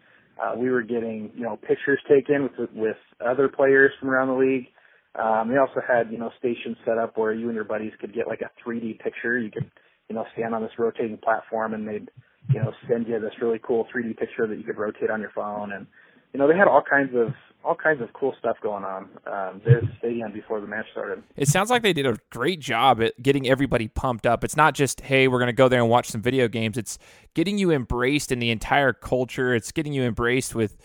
Uh, 0.41 0.55
we 0.57 0.69
were 0.69 0.81
getting, 0.81 1.31
you 1.35 1.43
know, 1.43 1.57
pictures 1.57 1.99
taken 2.09 2.49
with 2.57 2.69
with 2.73 2.97
other 3.25 3.47
players 3.47 3.91
from 3.99 4.09
around 4.09 4.27
the 4.27 4.33
league. 4.33 4.67
Um, 5.15 5.49
they 5.49 5.57
also 5.57 5.81
had, 5.85 6.11
you 6.11 6.17
know, 6.17 6.31
stations 6.39 6.77
set 6.85 6.97
up 6.97 7.17
where 7.17 7.33
you 7.33 7.47
and 7.47 7.55
your 7.55 7.65
buddies 7.65 7.91
could 7.99 8.13
get 8.13 8.27
like 8.27 8.41
a 8.41 8.49
3D 8.65 8.99
picture. 8.99 9.37
You 9.37 9.51
could, 9.51 9.69
you 10.09 10.15
know, 10.15 10.25
stand 10.33 10.55
on 10.55 10.61
this 10.61 10.71
rotating 10.77 11.17
platform 11.17 11.73
and 11.73 11.87
they'd, 11.87 12.09
you 12.53 12.61
know, 12.61 12.71
send 12.87 13.07
you 13.07 13.19
this 13.19 13.33
really 13.41 13.59
cool 13.61 13.87
3D 13.93 14.17
picture 14.17 14.47
that 14.47 14.57
you 14.57 14.63
could 14.63 14.77
rotate 14.77 15.09
on 15.09 15.19
your 15.19 15.31
phone. 15.35 15.73
And 15.73 15.85
you 16.33 16.39
know, 16.39 16.47
they 16.47 16.55
had 16.55 16.67
all 16.67 16.83
kinds 16.87 17.15
of 17.15 17.33
all 17.63 17.75
kinds 17.75 18.01
of 18.01 18.11
cool 18.13 18.33
stuff 18.39 18.57
going 18.63 18.83
on 18.83 19.03
um, 19.27 19.61
the 19.63 19.81
stadium 19.99 20.31
before 20.31 20.59
the 20.59 20.65
match 20.65 20.85
started. 20.91 21.21
It 21.35 21.47
sounds 21.47 21.69
like 21.69 21.83
they 21.83 21.93
did 21.93 22.07
a 22.07 22.17
great 22.31 22.59
job 22.59 23.01
at 23.03 23.21
getting 23.21 23.47
everybody 23.47 23.87
pumped 23.87 24.25
up. 24.25 24.43
It's 24.43 24.57
not 24.57 24.73
just 24.73 25.01
hey, 25.01 25.27
we're 25.27 25.39
going 25.39 25.47
to 25.47 25.53
go 25.53 25.67
there 25.67 25.81
and 25.81 25.89
watch 25.89 26.09
some 26.09 26.21
video 26.21 26.47
games. 26.47 26.77
It's 26.77 26.97
getting 27.33 27.57
you 27.57 27.71
embraced 27.71 28.31
in 28.31 28.39
the 28.39 28.49
entire 28.49 28.93
culture. 28.93 29.53
It's 29.53 29.71
getting 29.71 29.93
you 29.93 30.03
embraced 30.03 30.55
with 30.55 30.77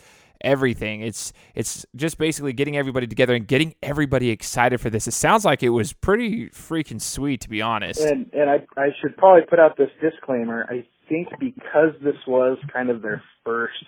everything. 0.43 1.00
It's 1.00 1.33
it's 1.55 1.87
just 1.95 2.19
basically 2.19 2.53
getting 2.53 2.76
everybody 2.76 3.07
together 3.07 3.35
and 3.35 3.47
getting 3.47 3.75
everybody 3.83 4.31
excited 4.31 4.81
for 4.81 4.91
this. 4.91 5.07
It 5.09 5.12
sounds 5.12 5.45
like 5.45 5.62
it 5.62 5.71
was 5.71 5.93
pretty 5.93 6.50
freaking 6.50 7.00
sweet, 7.00 7.41
to 7.43 7.49
be 7.49 7.62
honest. 7.62 8.00
And 8.00 8.31
and 8.33 8.50
I 8.50 8.67
I 8.76 8.88
should 9.00 9.17
probably 9.17 9.43
put 9.49 9.59
out 9.59 9.76
this 9.76 9.91
disclaimer. 10.00 10.67
I 10.69 10.87
think 11.09 11.29
because 11.38 11.93
this 12.03 12.17
was 12.26 12.59
kind 12.73 12.91
of 12.91 13.03
their 13.03 13.23
first 13.45 13.85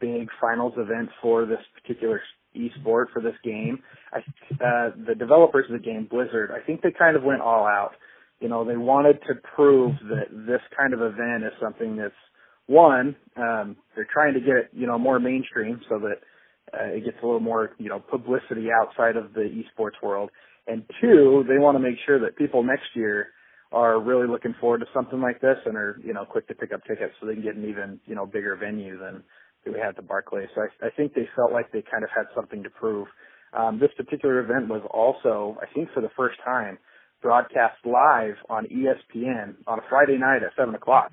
big 0.00 0.28
finals 0.40 0.74
event 0.76 1.08
for 1.22 1.46
this 1.46 1.60
particular 1.80 2.20
esport 2.56 3.06
for 3.12 3.20
this 3.22 3.34
game. 3.42 3.80
I, 4.12 4.18
uh, 4.18 4.90
the 5.06 5.14
developers 5.14 5.66
of 5.68 5.80
the 5.80 5.84
game, 5.84 6.06
Blizzard, 6.10 6.50
I 6.50 6.64
think 6.64 6.82
they 6.82 6.92
kind 6.96 7.16
of 7.16 7.22
went 7.22 7.40
all 7.40 7.66
out. 7.66 7.92
You 8.40 8.48
know, 8.48 8.64
they 8.64 8.76
wanted 8.76 9.20
to 9.28 9.34
prove 9.56 9.92
that 10.08 10.30
this 10.30 10.60
kind 10.76 10.92
of 10.92 11.00
event 11.00 11.44
is 11.44 11.52
something 11.60 11.96
that's 11.96 12.14
one, 12.66 13.16
um, 13.36 13.76
they're 13.94 14.08
trying 14.10 14.34
to 14.34 14.40
get 14.40 14.56
it, 14.56 14.70
you 14.72 14.86
know, 14.86 14.98
more 14.98 15.18
mainstream 15.18 15.80
so 15.88 15.98
that 15.98 16.20
uh, 16.72 16.86
it 16.86 17.04
gets 17.04 17.16
a 17.22 17.26
little 17.26 17.40
more, 17.40 17.72
you 17.78 17.88
know, 17.88 18.00
publicity 18.00 18.68
outside 18.70 19.16
of 19.16 19.34
the 19.34 19.62
esports 19.62 20.02
world. 20.02 20.30
And 20.66 20.82
two, 21.00 21.44
they 21.46 21.58
want 21.58 21.76
to 21.76 21.78
make 21.78 21.96
sure 22.06 22.18
that 22.20 22.36
people 22.36 22.62
next 22.62 22.86
year 22.94 23.28
are 23.70 24.00
really 24.00 24.26
looking 24.26 24.54
forward 24.60 24.78
to 24.78 24.86
something 24.94 25.20
like 25.20 25.40
this 25.40 25.56
and 25.66 25.76
are, 25.76 26.00
you 26.02 26.14
know, 26.14 26.24
quick 26.24 26.48
to 26.48 26.54
pick 26.54 26.72
up 26.72 26.80
tickets 26.84 27.12
so 27.20 27.26
they 27.26 27.34
can 27.34 27.42
get 27.42 27.56
an 27.56 27.68
even, 27.68 28.00
you 28.06 28.14
know, 28.14 28.24
bigger 28.24 28.56
venue 28.56 28.98
than 28.98 29.22
we 29.72 29.78
had 29.78 29.90
at 29.90 29.96
the 29.96 30.02
Barclays. 30.02 30.48
So 30.54 30.62
I, 30.62 30.86
I 30.86 30.90
think 30.90 31.14
they 31.14 31.28
felt 31.34 31.52
like 31.52 31.72
they 31.72 31.82
kind 31.82 32.04
of 32.04 32.10
had 32.14 32.26
something 32.34 32.62
to 32.62 32.70
prove. 32.70 33.08
Um, 33.52 33.78
this 33.78 33.90
particular 33.96 34.40
event 34.40 34.68
was 34.68 34.82
also, 34.90 35.56
I 35.62 35.72
think 35.72 35.88
for 35.94 36.00
the 36.00 36.10
first 36.16 36.38
time, 36.44 36.78
broadcast 37.22 37.78
live 37.84 38.34
on 38.50 38.66
ESPN 38.66 39.54
on 39.66 39.78
a 39.78 39.82
Friday 39.88 40.18
night 40.18 40.42
at 40.42 40.50
7 40.56 40.74
o'clock 40.74 41.12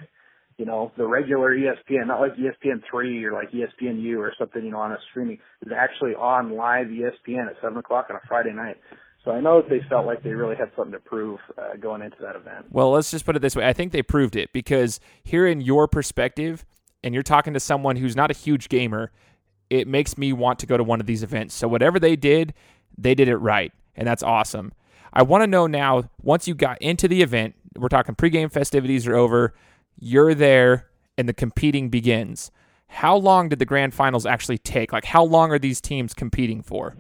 you 0.62 0.68
know, 0.68 0.92
the 0.96 1.08
regular 1.08 1.56
ESPN, 1.56 2.06
not 2.06 2.20
like 2.20 2.34
ESPN 2.36 2.84
three 2.88 3.26
or 3.26 3.34
like 3.34 3.50
ESPNU 3.52 4.18
or 4.20 4.32
something, 4.38 4.64
you 4.64 4.70
know, 4.70 4.78
on 4.78 4.92
a 4.92 4.98
streaming. 5.10 5.40
It's 5.62 5.72
actually 5.76 6.12
on 6.12 6.56
live 6.56 6.86
ESPN 6.86 7.48
at 7.48 7.56
seven 7.64 7.80
o'clock 7.80 8.08
on 8.12 8.16
a 8.16 8.20
Friday 8.28 8.54
night. 8.54 8.78
So 9.26 9.32
I 9.32 9.42
know 9.42 9.62
that 9.62 9.72
they 9.72 9.82
felt 9.90 10.06
like 10.06 10.22
they 10.22 10.30
really 10.30 10.56
had 10.56 10.70
something 10.76 10.94
to 10.94 11.00
prove 11.00 11.40
uh, 11.58 11.78
going 11.78 12.04
into 12.04 12.18
that 12.22 12.36
event. 12.36 12.68
Well, 12.70 12.92
let's 12.92 13.10
just 13.10 13.26
put 13.26 13.36
it 13.36 13.42
this 13.42 13.56
way. 13.56 13.68
I 13.68 13.74
think 13.74 13.92
they 13.92 14.04
proved 14.04 14.36
it 14.36 14.54
because 14.54 15.00
here, 15.24 15.48
in 15.48 15.62
your 15.62 15.88
perspective, 15.88 16.64
and 17.04 17.14
you're 17.14 17.24
talking 17.24 17.54
to 17.54 17.60
someone 17.60 17.96
who's 17.96 18.16
not 18.16 18.32
a 18.32 18.34
huge 18.34 18.70
gamer, 18.70 19.12
it 19.70 19.88
makes 19.88 20.18
me 20.18 20.34
want 20.34 20.60
to 20.60 20.66
go 20.66 20.78
to 20.78 20.84
one 20.84 21.00
of 21.00 21.06
these 21.06 21.24
events. 21.24 21.56
So 21.56 21.68
whatever 21.68 22.00
they 22.00 22.16
did, 22.16 22.54
they 22.98 23.16
did 23.16 23.28
it 23.28 23.38
right, 23.38 23.72
and 23.96 24.08
that's 24.08 24.24
awesome. 24.24 24.74
I 25.14 25.24
want 25.24 25.44
to 25.44 25.48
know 25.48 25.68
now, 25.68 26.04
once 26.22 26.48
you 26.48 26.56
got 26.56 26.82
into 26.82 27.08
the 27.08 27.22
event, 27.22 27.56
we're 27.78 27.90
talking 27.90 28.16
pregame 28.16 28.52
festivities 28.52 29.08
are 29.08 29.16
over 29.16 29.54
you're 29.98 30.34
there 30.34 30.88
and 31.18 31.28
the 31.28 31.34
competing 31.34 31.90
begins. 31.90 32.52
How 32.88 33.16
long 33.16 33.50
did 33.50 33.60
the 33.60 33.66
grand 33.66 33.94
finals 33.94 34.26
actually 34.26 34.58
take? 34.58 34.92
Like, 34.92 35.06
how 35.06 35.24
long 35.24 35.52
are 35.52 35.60
these 35.60 35.80
teams 35.80 36.14
competing 36.14 36.62
for? 36.62 36.96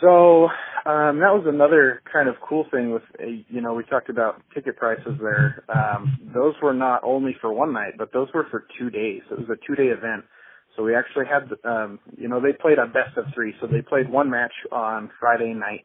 So 0.00 0.48
um, 0.84 1.20
that 1.20 1.30
was 1.30 1.44
another 1.46 2.02
kind 2.12 2.28
of 2.28 2.34
cool 2.46 2.66
thing 2.72 2.92
with, 2.92 3.02
uh, 3.20 3.26
you 3.48 3.60
know, 3.60 3.72
we 3.74 3.84
talked 3.84 4.10
about 4.10 4.42
ticket 4.52 4.76
prices 4.76 5.14
there. 5.20 5.62
Um, 5.68 6.18
those 6.34 6.54
were 6.60 6.74
not 6.74 7.04
only 7.04 7.36
for 7.40 7.52
one 7.52 7.72
night, 7.72 7.94
but 7.96 8.12
those 8.12 8.28
were 8.34 8.46
for 8.50 8.66
two 8.78 8.90
days. 8.90 9.22
It 9.30 9.38
was 9.38 9.48
a 9.48 9.66
two 9.66 9.76
day 9.76 9.90
event. 9.90 10.24
So 10.76 10.82
we 10.82 10.96
actually 10.96 11.26
had, 11.26 11.50
um, 11.68 12.00
you 12.16 12.28
know, 12.28 12.40
they 12.40 12.52
played 12.52 12.78
a 12.78 12.86
best 12.86 13.16
of 13.16 13.26
three. 13.32 13.54
So 13.60 13.68
they 13.68 13.82
played 13.82 14.10
one 14.10 14.28
match 14.28 14.52
on 14.72 15.10
Friday 15.20 15.54
night, 15.54 15.84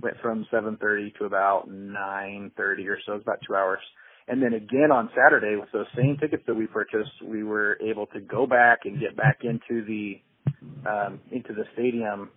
went 0.00 0.16
from 0.22 0.46
7:30 0.50 1.10
to 1.18 1.24
about 1.24 1.68
9:30 1.68 2.88
or 2.88 2.98
so. 3.04 3.12
It 3.12 3.14
was 3.16 3.22
about 3.22 3.40
two 3.46 3.54
hours. 3.54 3.80
And 4.28 4.42
then 4.42 4.54
again 4.54 4.92
on 4.92 5.10
Saturday 5.14 5.56
with 5.56 5.70
those 5.72 5.86
same 5.94 6.16
tickets 6.16 6.44
that 6.46 6.54
we 6.54 6.66
purchased, 6.66 7.22
we 7.22 7.42
were 7.42 7.78
able 7.82 8.06
to 8.08 8.20
go 8.20 8.46
back 8.46 8.80
and 8.84 8.98
get 8.98 9.16
back 9.16 9.40
into 9.42 9.84
the 9.84 10.20
um, 10.88 11.20
into 11.30 11.52
the 11.52 11.64
stadium 11.74 12.30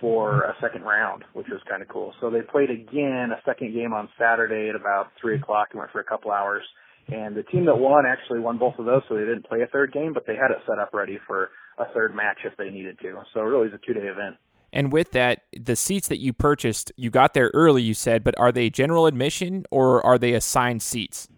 for 0.00 0.42
a 0.42 0.54
second 0.60 0.82
round, 0.82 1.24
which 1.32 1.46
was 1.50 1.60
kind 1.68 1.82
of 1.82 1.88
cool. 1.88 2.12
So 2.20 2.30
they 2.30 2.40
played 2.40 2.70
again 2.70 3.30
a 3.32 3.40
second 3.44 3.74
game 3.74 3.92
on 3.92 4.08
Saturday 4.18 4.68
at 4.68 4.76
about 4.76 5.08
three 5.20 5.36
o'clock 5.36 5.68
and 5.72 5.80
went 5.80 5.90
for 5.92 6.00
a 6.00 6.04
couple 6.04 6.30
hours. 6.30 6.62
And 7.08 7.34
the 7.34 7.42
team 7.42 7.64
that 7.66 7.76
won 7.76 8.04
actually 8.06 8.38
won 8.38 8.58
both 8.58 8.74
of 8.78 8.84
those, 8.84 9.02
so 9.08 9.14
they 9.14 9.22
didn't 9.24 9.46
play 9.46 9.62
a 9.62 9.66
third 9.66 9.92
game, 9.92 10.12
but 10.12 10.26
they 10.26 10.34
had 10.34 10.50
it 10.50 10.58
set 10.68 10.78
up 10.78 10.92
ready 10.92 11.18
for 11.26 11.50
a 11.78 11.86
third 11.94 12.14
match 12.14 12.38
if 12.44 12.56
they 12.58 12.70
needed 12.70 12.98
to. 13.00 13.22
So 13.32 13.40
really, 13.40 13.68
it's 13.68 13.74
a 13.74 13.86
two-day 13.86 14.06
event. 14.06 14.36
And 14.72 14.92
with 14.92 15.12
that, 15.12 15.44
the 15.58 15.76
seats 15.76 16.08
that 16.08 16.18
you 16.18 16.34
purchased, 16.34 16.92
you 16.96 17.08
got 17.08 17.32
there 17.32 17.50
early, 17.54 17.82
you 17.82 17.94
said, 17.94 18.22
but 18.22 18.38
are 18.38 18.52
they 18.52 18.68
general 18.68 19.06
admission 19.06 19.64
or 19.70 20.04
are 20.04 20.18
they 20.18 20.34
assigned 20.34 20.82
seats? 20.82 21.28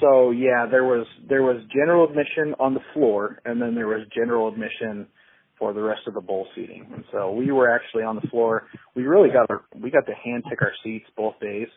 So 0.00 0.30
yeah, 0.30 0.66
there 0.68 0.84
was 0.84 1.06
there 1.28 1.42
was 1.42 1.62
general 1.72 2.08
admission 2.08 2.54
on 2.58 2.74
the 2.74 2.80
floor, 2.94 3.38
and 3.44 3.60
then 3.60 3.74
there 3.74 3.86
was 3.86 4.06
general 4.14 4.48
admission 4.48 5.06
for 5.60 5.72
the 5.72 5.82
rest 5.82 6.00
of 6.08 6.14
the 6.14 6.20
bowl 6.20 6.48
seating. 6.56 6.86
And 6.92 7.04
so 7.12 7.30
we 7.30 7.52
were 7.52 7.70
actually 7.70 8.02
on 8.02 8.16
the 8.16 8.26
floor. 8.28 8.66
We 8.96 9.04
really 9.04 9.28
got 9.28 9.48
our, 9.50 9.62
we 9.78 9.90
got 9.90 10.06
to 10.06 10.14
hand 10.14 10.42
pick 10.50 10.60
our 10.62 10.72
seats 10.82 11.06
both 11.16 11.38
days 11.38 11.68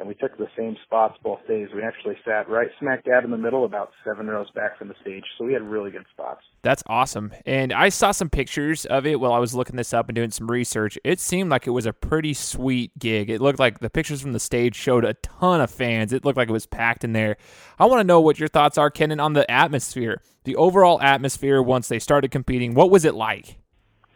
and 0.00 0.08
we 0.08 0.14
took 0.14 0.36
the 0.38 0.48
same 0.56 0.76
spots 0.84 1.18
both 1.22 1.46
days. 1.46 1.68
We 1.74 1.82
actually 1.82 2.16
sat 2.24 2.48
right 2.48 2.68
smack 2.78 3.04
dab 3.04 3.22
in 3.22 3.30
the 3.30 3.36
middle, 3.36 3.66
about 3.66 3.92
seven 4.02 4.26
rows 4.26 4.50
back 4.52 4.78
from 4.78 4.88
the 4.88 4.94
stage, 5.02 5.24
so 5.36 5.44
we 5.44 5.52
had 5.52 5.60
really 5.60 5.90
good 5.90 6.06
spots. 6.10 6.40
That's 6.62 6.82
awesome. 6.86 7.32
And 7.44 7.70
I 7.70 7.90
saw 7.90 8.10
some 8.10 8.30
pictures 8.30 8.86
of 8.86 9.06
it 9.06 9.20
while 9.20 9.34
I 9.34 9.38
was 9.38 9.54
looking 9.54 9.76
this 9.76 9.92
up 9.92 10.08
and 10.08 10.16
doing 10.16 10.30
some 10.30 10.50
research. 10.50 10.98
It 11.04 11.20
seemed 11.20 11.50
like 11.50 11.66
it 11.66 11.72
was 11.72 11.84
a 11.84 11.92
pretty 11.92 12.32
sweet 12.32 12.98
gig. 12.98 13.28
It 13.28 13.42
looked 13.42 13.58
like 13.58 13.80
the 13.80 13.90
pictures 13.90 14.22
from 14.22 14.32
the 14.32 14.40
stage 14.40 14.74
showed 14.74 15.04
a 15.04 15.14
ton 15.14 15.60
of 15.60 15.70
fans. 15.70 16.14
It 16.14 16.24
looked 16.24 16.38
like 16.38 16.48
it 16.48 16.52
was 16.52 16.66
packed 16.66 17.04
in 17.04 17.12
there. 17.12 17.36
I 17.78 17.84
want 17.84 18.00
to 18.00 18.04
know 18.04 18.22
what 18.22 18.40
your 18.40 18.48
thoughts 18.48 18.78
are, 18.78 18.90
Kenon, 18.90 19.20
on 19.20 19.34
the 19.34 19.48
atmosphere, 19.50 20.22
the 20.44 20.56
overall 20.56 20.98
atmosphere 21.02 21.60
once 21.62 21.88
they 21.88 21.98
started 21.98 22.30
competing. 22.30 22.72
What 22.72 22.90
was 22.90 23.04
it 23.04 23.14
like? 23.14 23.59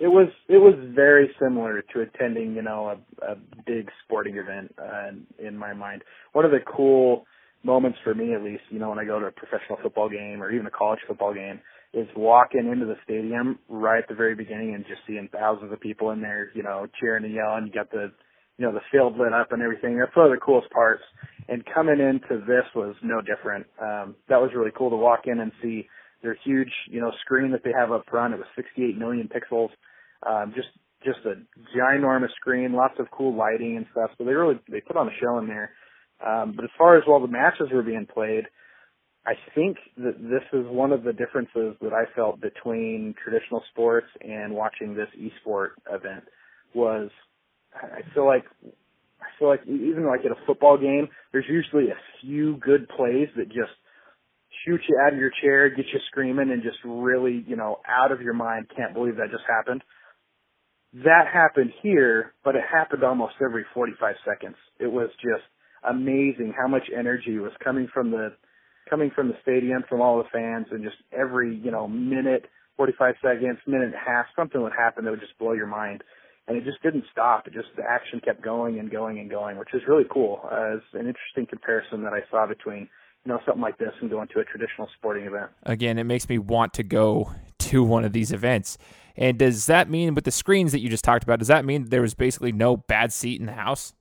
It 0.04 0.08
was 0.08 0.28
it 0.48 0.58
was 0.58 0.74
very 0.94 1.30
similar 1.40 1.80
to 1.80 2.00
attending, 2.02 2.54
you 2.54 2.60
know, 2.60 2.94
a, 3.22 3.32
a 3.32 3.36
big 3.64 3.88
sporting 4.04 4.36
event 4.36 4.74
uh, 4.78 5.12
in 5.38 5.56
my 5.56 5.72
mind. 5.72 6.02
One 6.32 6.44
of 6.44 6.50
the 6.50 6.58
cool 6.60 7.24
moments 7.62 7.96
for 8.04 8.14
me, 8.14 8.34
at 8.34 8.42
least, 8.42 8.64
you 8.68 8.78
know, 8.78 8.90
when 8.90 8.98
I 8.98 9.06
go 9.06 9.18
to 9.18 9.24
a 9.24 9.32
professional 9.32 9.78
football 9.82 10.10
game 10.10 10.42
or 10.42 10.52
even 10.52 10.66
a 10.66 10.70
college 10.70 10.98
football 11.08 11.32
game, 11.32 11.58
is 11.94 12.06
walking 12.14 12.68
into 12.70 12.84
the 12.84 12.96
stadium 13.02 13.58
right 13.70 14.02
at 14.02 14.08
the 14.10 14.14
very 14.14 14.34
beginning 14.34 14.74
and 14.74 14.84
just 14.84 15.00
seeing 15.06 15.26
thousands 15.32 15.72
of 15.72 15.80
people 15.80 16.10
in 16.10 16.20
there, 16.20 16.50
you 16.54 16.62
know, 16.62 16.86
cheering 17.00 17.24
and 17.24 17.32
yelling. 17.32 17.66
You 17.68 17.72
got 17.72 17.90
the, 17.90 18.12
you 18.58 18.66
know, 18.66 18.74
the 18.74 18.84
field 18.92 19.16
lit 19.16 19.32
up 19.32 19.52
and 19.52 19.62
everything. 19.62 19.98
That's 19.98 20.14
one 20.14 20.26
of 20.26 20.32
the 20.32 20.44
coolest 20.44 20.70
parts. 20.70 21.02
And 21.48 21.64
coming 21.64 21.98
into 21.98 22.44
this 22.44 22.68
was 22.76 22.94
no 23.02 23.22
different. 23.22 23.64
Um, 23.80 24.16
that 24.28 24.36
was 24.42 24.50
really 24.54 24.72
cool 24.76 24.90
to 24.90 24.96
walk 24.96 25.20
in 25.24 25.40
and 25.40 25.50
see 25.62 25.88
their 26.22 26.36
huge, 26.44 26.72
you 26.90 27.00
know, 27.00 27.12
screen 27.24 27.52
that 27.52 27.64
they 27.64 27.72
have 27.72 27.90
up 27.90 28.04
front. 28.10 28.34
It 28.34 28.36
was 28.36 28.48
68 28.54 28.98
million 28.98 29.30
pixels. 29.30 29.70
Um, 30.26 30.52
just 30.54 30.68
just 31.04 31.18
a 31.26 31.34
ginormous 31.76 32.32
screen, 32.36 32.72
lots 32.72 32.94
of 32.98 33.10
cool 33.10 33.36
lighting 33.36 33.76
and 33.76 33.86
stuff. 33.92 34.10
So 34.16 34.24
they 34.24 34.32
really 34.32 34.58
they 34.70 34.80
put 34.80 34.96
on 34.96 35.08
a 35.08 35.16
show 35.20 35.38
in 35.38 35.46
there. 35.46 35.70
Um, 36.24 36.54
but 36.56 36.64
as 36.64 36.70
far 36.78 36.96
as 36.96 37.02
while 37.06 37.20
the 37.20 37.28
matches 37.28 37.68
were 37.72 37.82
being 37.82 38.06
played, 38.06 38.44
I 39.26 39.34
think 39.54 39.78
that 39.96 40.18
this 40.18 40.42
is 40.52 40.66
one 40.68 40.92
of 40.92 41.02
the 41.02 41.12
differences 41.12 41.76
that 41.80 41.92
I 41.92 42.04
felt 42.14 42.40
between 42.40 43.14
traditional 43.22 43.62
sports 43.70 44.06
and 44.20 44.54
watching 44.54 44.94
this 44.94 45.08
esport 45.18 45.70
event 45.90 46.24
was 46.74 47.10
I 47.74 48.00
feel 48.14 48.26
like 48.26 48.44
I 48.64 49.26
feel 49.38 49.48
like 49.48 49.62
even 49.66 50.06
like 50.06 50.20
at 50.24 50.32
a 50.32 50.46
football 50.46 50.76
game, 50.78 51.08
there's 51.32 51.46
usually 51.48 51.90
a 51.90 51.98
few 52.20 52.56
good 52.58 52.88
plays 52.88 53.28
that 53.36 53.48
just 53.48 53.72
shoot 54.64 54.80
you 54.88 54.98
out 55.04 55.12
of 55.12 55.18
your 55.18 55.32
chair, 55.42 55.68
get 55.68 55.86
you 55.92 56.00
screaming, 56.08 56.50
and 56.50 56.62
just 56.62 56.78
really, 56.84 57.44
you 57.46 57.56
know, 57.56 57.80
out 57.88 58.12
of 58.12 58.20
your 58.20 58.34
mind, 58.34 58.66
can't 58.76 58.94
believe 58.94 59.16
that 59.16 59.30
just 59.30 59.44
happened. 59.48 59.82
That 61.02 61.26
happened 61.32 61.72
here, 61.82 62.34
but 62.44 62.54
it 62.54 62.62
happened 62.70 63.02
almost 63.02 63.34
every 63.44 63.64
45 63.74 64.14
seconds. 64.24 64.54
It 64.78 64.92
was 64.92 65.10
just 65.20 65.42
amazing 65.88 66.54
how 66.56 66.68
much 66.68 66.84
energy 66.96 67.38
was 67.38 67.52
coming 67.62 67.88
from 67.92 68.12
the 68.12 68.32
coming 68.88 69.10
from 69.14 69.28
the 69.28 69.34
stadium, 69.42 69.82
from 69.88 70.00
all 70.00 70.18
the 70.18 70.28
fans, 70.32 70.66
and 70.70 70.84
just 70.84 70.96
every 71.12 71.56
you 71.56 71.72
know 71.72 71.88
minute, 71.88 72.46
45 72.76 73.14
seconds, 73.20 73.58
minute 73.66 73.86
and 73.86 73.94
a 73.94 73.98
half, 73.98 74.26
something 74.36 74.62
would 74.62 74.72
happen 74.72 75.04
that 75.04 75.10
would 75.10 75.20
just 75.20 75.36
blow 75.38 75.52
your 75.52 75.66
mind. 75.66 76.04
And 76.46 76.56
it 76.58 76.64
just 76.64 76.82
didn't 76.82 77.04
stop. 77.10 77.46
It 77.48 77.54
just 77.54 77.68
the 77.76 77.82
action 77.82 78.20
kept 78.20 78.42
going 78.42 78.78
and 78.78 78.90
going 78.90 79.18
and 79.18 79.28
going, 79.28 79.58
which 79.58 79.74
is 79.74 79.82
really 79.88 80.04
cool. 80.08 80.42
Uh, 80.44 80.76
it's 80.76 80.84
an 80.92 81.08
interesting 81.08 81.46
comparison 81.48 82.04
that 82.04 82.12
I 82.12 82.20
saw 82.30 82.46
between 82.46 82.88
you 83.24 83.32
know 83.32 83.40
something 83.44 83.62
like 83.62 83.78
this 83.78 83.92
and 84.00 84.10
going 84.10 84.28
to 84.34 84.40
a 84.40 84.44
traditional 84.44 84.88
sporting 84.96 85.24
event. 85.24 85.50
Again, 85.64 85.98
it 85.98 86.04
makes 86.04 86.28
me 86.28 86.38
want 86.38 86.74
to 86.74 86.84
go 86.84 87.32
to 87.58 87.82
one 87.82 88.04
of 88.04 88.12
these 88.12 88.30
events. 88.30 88.78
And 89.16 89.38
does 89.38 89.66
that 89.66 89.88
mean 89.88 90.14
with 90.14 90.24
the 90.24 90.30
screens 90.30 90.72
that 90.72 90.80
you 90.80 90.88
just 90.88 91.04
talked 91.04 91.22
about? 91.22 91.38
Does 91.38 91.48
that 91.48 91.64
mean 91.64 91.88
there 91.88 92.02
was 92.02 92.14
basically 92.14 92.52
no 92.52 92.76
bad 92.76 93.12
seat 93.12 93.40
in 93.40 93.46
the 93.46 93.52
house? 93.52 93.94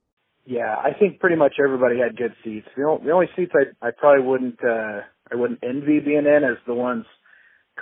Yeah, 0.45 0.75
I 0.75 0.91
think 0.97 1.19
pretty 1.19 1.35
much 1.37 1.55
everybody 1.63 1.99
had 1.99 2.17
good 2.17 2.33
seats. 2.43 2.67
The 2.75 2.83
only, 2.83 3.05
the 3.05 3.11
only 3.11 3.29
seats 3.35 3.53
I 3.55 3.87
I 3.87 3.91
probably 3.91 4.25
wouldn't 4.25 4.59
uh 4.63 5.01
I 5.31 5.35
wouldn't 5.35 5.63
envy 5.63 5.99
being 5.99 6.25
in 6.25 6.43
is 6.43 6.57
the 6.67 6.73
ones 6.73 7.05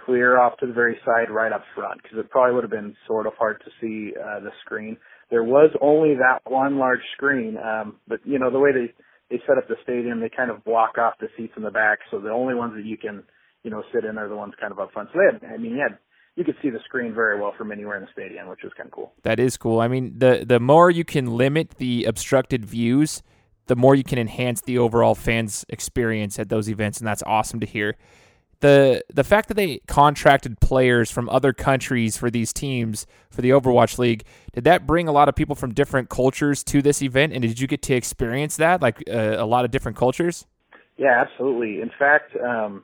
clear 0.05 0.39
off 0.39 0.57
to 0.59 0.67
the 0.67 0.73
very 0.73 0.97
side 1.03 1.31
right 1.31 1.51
up 1.51 1.63
front 1.75 2.03
because 2.03 2.19
it 2.19 2.29
probably 2.29 2.53
would 2.53 2.63
have 2.63 2.71
been 2.71 2.95
sort 3.07 3.25
of 3.25 3.33
hard 3.33 3.61
to 3.65 3.71
see 3.81 4.13
uh 4.15 4.39
the 4.41 4.51
screen. 4.63 4.97
There 5.31 5.43
was 5.43 5.71
only 5.81 6.15
that 6.15 6.39
one 6.45 6.77
large 6.77 7.01
screen, 7.15 7.57
um 7.57 7.95
but 8.07 8.19
you 8.25 8.37
know 8.37 8.51
the 8.51 8.59
way 8.59 8.71
they 8.71 8.93
they 9.31 9.41
set 9.47 9.57
up 9.57 9.67
the 9.67 9.77
stadium, 9.81 10.19
they 10.19 10.29
kind 10.29 10.51
of 10.51 10.63
block 10.63 10.97
off 10.99 11.13
the 11.19 11.29
seats 11.37 11.53
in 11.57 11.63
the 11.63 11.71
back, 11.71 11.99
so 12.11 12.19
the 12.19 12.29
only 12.29 12.53
ones 12.53 12.73
that 12.75 12.85
you 12.85 12.97
can 12.97 13.23
you 13.63 13.71
know 13.71 13.81
sit 13.91 14.05
in 14.05 14.19
are 14.19 14.29
the 14.29 14.35
ones 14.35 14.53
kind 14.59 14.71
of 14.71 14.79
up 14.79 14.91
front. 14.93 15.09
So 15.13 15.19
they 15.19 15.33
had 15.33 15.51
I 15.51 15.57
mean 15.57 15.71
you 15.71 15.81
had 15.81 15.97
you 16.35 16.43
could 16.43 16.55
see 16.61 16.69
the 16.69 16.79
screen 16.85 17.13
very 17.13 17.39
well 17.39 17.53
from 17.57 17.71
anywhere 17.71 17.97
in 17.97 18.03
the 18.03 18.11
stadium, 18.11 18.47
which 18.47 18.63
was 18.63 18.71
kind 18.77 18.87
of 18.87 18.93
cool. 18.93 19.13
That 19.23 19.39
is 19.39 19.57
cool. 19.57 19.79
I 19.79 19.87
mean, 19.87 20.17
the 20.17 20.43
the 20.47 20.59
more 20.59 20.89
you 20.89 21.03
can 21.03 21.25
limit 21.37 21.71
the 21.77 22.05
obstructed 22.05 22.65
views, 22.65 23.21
the 23.67 23.75
more 23.75 23.95
you 23.95 24.03
can 24.03 24.17
enhance 24.17 24.61
the 24.61 24.77
overall 24.77 25.15
fans' 25.15 25.65
experience 25.69 26.39
at 26.39 26.49
those 26.49 26.69
events, 26.69 26.99
and 26.99 27.07
that's 27.07 27.23
awesome 27.25 27.59
to 27.59 27.65
hear. 27.67 27.97
the 28.61 29.03
the 29.13 29.23
fact 29.23 29.47
that 29.49 29.55
they 29.55 29.79
contracted 29.87 30.59
players 30.59 31.11
from 31.11 31.27
other 31.29 31.51
countries 31.51 32.15
for 32.15 32.29
these 32.29 32.53
teams 32.53 33.05
for 33.29 33.41
the 33.41 33.49
Overwatch 33.49 33.97
League 33.97 34.23
did 34.53 34.63
that 34.63 34.85
bring 34.87 35.07
a 35.07 35.11
lot 35.11 35.27
of 35.27 35.35
people 35.35 35.55
from 35.55 35.73
different 35.73 36.09
cultures 36.09 36.63
to 36.63 36.81
this 36.81 37.01
event 37.01 37.33
and 37.33 37.41
did 37.41 37.59
you 37.59 37.67
get 37.67 37.81
to 37.81 37.93
experience 37.93 38.57
that 38.57 38.81
like 38.81 39.03
uh, 39.09 39.35
a 39.37 39.45
lot 39.45 39.65
of 39.65 39.71
different 39.71 39.97
cultures 39.97 40.45
yeah 40.97 41.21
absolutely 41.25 41.81
in 41.81 41.89
fact 41.97 42.35
um, 42.37 42.83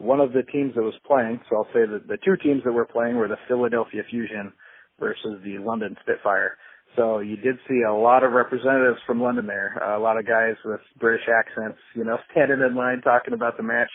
one 0.00 0.20
of 0.20 0.32
the 0.32 0.42
teams 0.42 0.74
that 0.74 0.82
was 0.82 0.94
playing 1.06 1.40
so 1.48 1.56
I'll 1.56 1.72
say 1.72 1.86
that 1.86 2.08
the 2.08 2.18
two 2.24 2.36
teams 2.36 2.62
that 2.64 2.72
were 2.72 2.86
playing 2.86 3.16
were 3.16 3.28
the 3.28 3.40
Philadelphia 3.48 4.02
Fusion 4.08 4.52
versus 4.98 5.40
the 5.44 5.58
London 5.58 5.96
Spitfire 6.02 6.56
so 6.96 7.20
you 7.20 7.36
did 7.36 7.56
see 7.68 7.82
a 7.88 7.94
lot 7.94 8.24
of 8.24 8.32
representatives 8.32 8.98
from 9.06 9.22
London 9.22 9.46
there 9.46 9.76
a 9.78 10.00
lot 10.00 10.18
of 10.18 10.26
guys 10.26 10.56
with 10.64 10.80
British 10.98 11.28
accents 11.28 11.78
you 11.94 12.04
know 12.04 12.18
standing 12.32 12.60
in 12.60 12.74
line 12.74 13.00
talking 13.02 13.34
about 13.34 13.56
the 13.56 13.62
match 13.62 13.90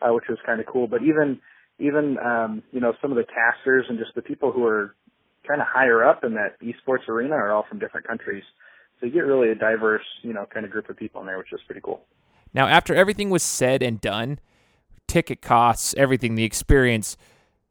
uh, 0.00 0.12
which 0.12 0.24
was 0.28 0.38
kind 0.44 0.60
of 0.60 0.66
cool. 0.66 0.86
But 0.86 1.02
even 1.02 1.40
even 1.78 2.16
um, 2.18 2.62
you 2.72 2.80
know 2.80 2.92
some 3.00 3.10
of 3.10 3.16
the 3.16 3.24
casters 3.24 3.86
and 3.88 3.98
just 3.98 4.14
the 4.14 4.22
people 4.22 4.52
who 4.52 4.64
are 4.64 4.94
kind 5.46 5.60
of 5.60 5.66
higher 5.70 6.04
up 6.04 6.24
in 6.24 6.34
that 6.34 6.56
esports 6.60 7.08
arena 7.08 7.34
are 7.34 7.52
all 7.52 7.64
from 7.68 7.78
different 7.78 8.06
countries. 8.06 8.42
So 8.98 9.06
you 9.06 9.12
get 9.12 9.20
really 9.20 9.50
a 9.50 9.54
diverse 9.54 10.04
you 10.22 10.32
know 10.32 10.46
kind 10.52 10.64
of 10.64 10.72
group 10.72 10.88
of 10.88 10.96
people 10.96 11.20
in 11.20 11.26
there, 11.26 11.38
which 11.38 11.52
is 11.52 11.60
pretty 11.66 11.82
cool. 11.82 12.02
Now, 12.54 12.66
after 12.66 12.94
everything 12.94 13.28
was 13.28 13.42
said 13.42 13.82
and 13.82 14.00
done, 14.00 14.38
ticket 15.06 15.42
costs, 15.42 15.94
everything, 15.96 16.34
the 16.34 16.44
experience, 16.44 17.16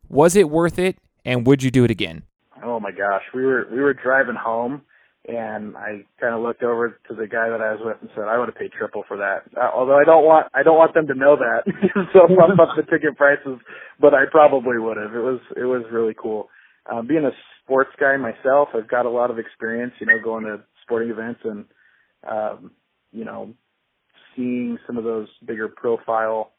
was 0.08 0.36
it 0.36 0.50
worth 0.50 0.80
it? 0.80 0.98
And 1.24 1.46
would 1.48 1.64
you 1.64 1.72
do 1.72 1.84
it 1.84 1.92
again? 1.92 2.24
Oh 2.64 2.80
my 2.80 2.92
gosh, 2.92 3.24
we 3.34 3.44
were 3.44 3.68
we 3.72 3.80
were 3.80 3.94
driving 3.94 4.36
home 4.36 4.82
and 5.28 5.76
I 5.76 6.06
kind 6.22 6.36
of 6.36 6.42
looked 6.42 6.62
over 6.62 7.00
to 7.08 7.16
the 7.16 7.26
guy 7.26 7.50
that 7.50 7.62
I 7.62 7.74
was 7.74 7.82
with 7.84 7.98
and 8.02 8.10
said, 8.14 8.26
"I 8.26 8.38
would 8.38 8.48
have 8.48 8.56
paid 8.56 8.72
triple 8.72 9.04
for 9.08 9.18
that." 9.18 9.44
Uh, 9.58 9.72
although 9.74 9.98
I 9.98 10.04
don't 10.04 10.24
want 10.24 10.48
I 10.54 10.62
don't 10.62 10.78
want 10.78 10.94
them 10.94 11.08
to 11.08 11.16
know 11.16 11.36
that, 11.36 11.64
so 12.14 12.28
bump 12.28 12.60
up 12.60 12.76
the 12.76 12.84
ticket 12.84 13.18
prices. 13.18 13.60
But 14.00 14.14
I 14.14 14.26
probably 14.30 14.78
would 14.78 14.98
have. 14.98 15.16
It 15.16 15.24
was 15.24 15.40
it 15.58 15.66
was 15.66 15.84
really 15.92 16.14
cool. 16.14 16.50
Um, 16.92 17.08
being 17.08 17.26
a 17.26 17.32
sports 17.64 17.92
guy 18.00 18.18
myself, 18.18 18.70
I've 18.76 18.88
got 18.88 19.08
a 19.08 19.10
lot 19.10 19.32
of 19.32 19.40
experience, 19.40 19.94
you 20.00 20.06
know, 20.06 20.20
going 20.24 20.44
to 20.44 20.62
sporting 20.84 21.10
events 21.10 21.42
and 21.44 21.66
um, 22.30 22.72
you 23.12 23.26
know, 23.26 23.54
seeing 24.36 24.78
some 24.86 24.98
of 24.98 25.04
those 25.04 25.28
bigger 25.44 25.68
profile 25.68 26.52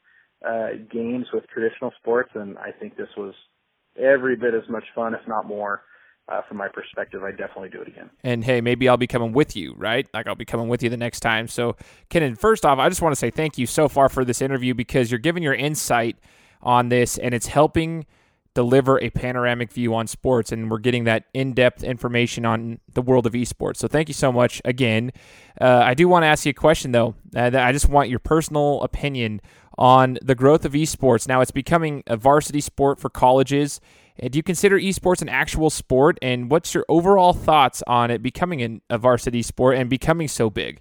uh, 0.45 0.69
games 0.91 1.27
with 1.33 1.47
traditional 1.49 1.93
sports, 1.99 2.31
and 2.35 2.59
I 2.59 2.71
think 2.73 2.97
this 2.97 3.09
was 3.17 3.35
every 3.97 4.37
bit 4.37 4.55
as 4.55 4.69
much 4.69 4.85
fun, 4.95 5.15
if 5.15 5.27
not 5.27 5.47
more 5.47 5.83
uh, 6.29 6.43
from 6.49 6.57
my 6.57 6.69
perspective, 6.69 7.23
I 7.23 7.31
definitely 7.31 7.69
do 7.69 7.81
it 7.81 7.89
again. 7.89 8.11
And 8.25 8.45
hey, 8.45 8.61
maybe 8.61 8.89
I'll 8.89 8.97
be 8.97 9.07
coming 9.07 9.33
with 9.33 9.55
you, 9.55 9.75
right? 9.77 10.09
Like 10.13 10.27
I'll 10.27 10.35
be 10.35 10.45
coming 10.45 10.69
with 10.69 10.83
you 10.83 10.91
the 10.91 10.97
next 10.97 11.21
time. 11.21 11.47
So, 11.47 11.77
Kenon, 12.11 12.35
first 12.35 12.65
off, 12.65 12.79
I 12.79 12.89
just 12.89 13.01
want 13.01 13.13
to 13.13 13.19
say 13.19 13.31
thank 13.31 13.59
you 13.59 13.67
so 13.67 13.89
far 13.89 14.09
for 14.09 14.25
this 14.25 14.43
interview 14.43 14.75
because 14.75 15.11
you're 15.11 15.21
giving 15.21 15.43
your 15.43 15.55
insight 15.55 16.17
on 16.63 16.89
this 16.89 17.17
and 17.17 17.33
it's 17.33 17.47
helping 17.47 18.07
deliver 18.57 18.99
a 19.01 19.11
panoramic 19.11 19.71
view 19.71 19.95
on 19.95 20.07
sports 20.07 20.51
and 20.51 20.71
we're 20.71 20.79
getting 20.79 21.05
that 21.05 21.25
in-depth 21.35 21.85
information 21.85 22.47
on 22.47 22.81
the 22.95 23.03
world 23.03 23.27
of 23.27 23.35
esports 23.35 23.77
so 23.77 23.87
thank 23.87 24.09
you 24.09 24.15
so 24.15 24.33
much 24.33 24.63
again 24.65 25.13
uh, 25.61 25.83
i 25.85 25.93
do 25.93 26.09
want 26.09 26.23
to 26.23 26.27
ask 26.27 26.47
you 26.47 26.51
a 26.51 26.55
question 26.55 26.91
though 26.91 27.15
uh, 27.37 27.51
i 27.55 27.71
just 27.71 27.89
want 27.89 28.09
your 28.09 28.19
personal 28.19 28.81
opinion 28.83 29.41
on 29.77 30.19
the 30.23 30.35
growth 30.35 30.65
of 30.65 30.73
esports 30.73 31.29
now 31.29 31.43
it's 31.43 31.51
becoming 31.51 32.03
a 32.07 32.17
varsity 32.17 32.61
sport 32.61 32.99
for 32.99 33.11
colleges 33.11 33.79
and 34.19 34.33
do 34.33 34.39
you 34.39 34.43
consider 34.43 34.79
esports 34.79 35.21
an 35.21 35.29
actual 35.29 35.69
sport? 35.69 36.19
And 36.23 36.51
what's 36.51 36.73
your 36.73 36.87
overall 36.89 37.35
thoughts 37.35 37.83
on 37.87 38.11
it 38.11 38.23
becoming 38.23 38.63
an, 38.63 38.81
a 38.89 38.97
varsity 38.97 39.43
sport 39.43 39.77
and 39.77 39.91
becoming 39.91 40.27
so 40.27 40.49
big? 40.49 40.81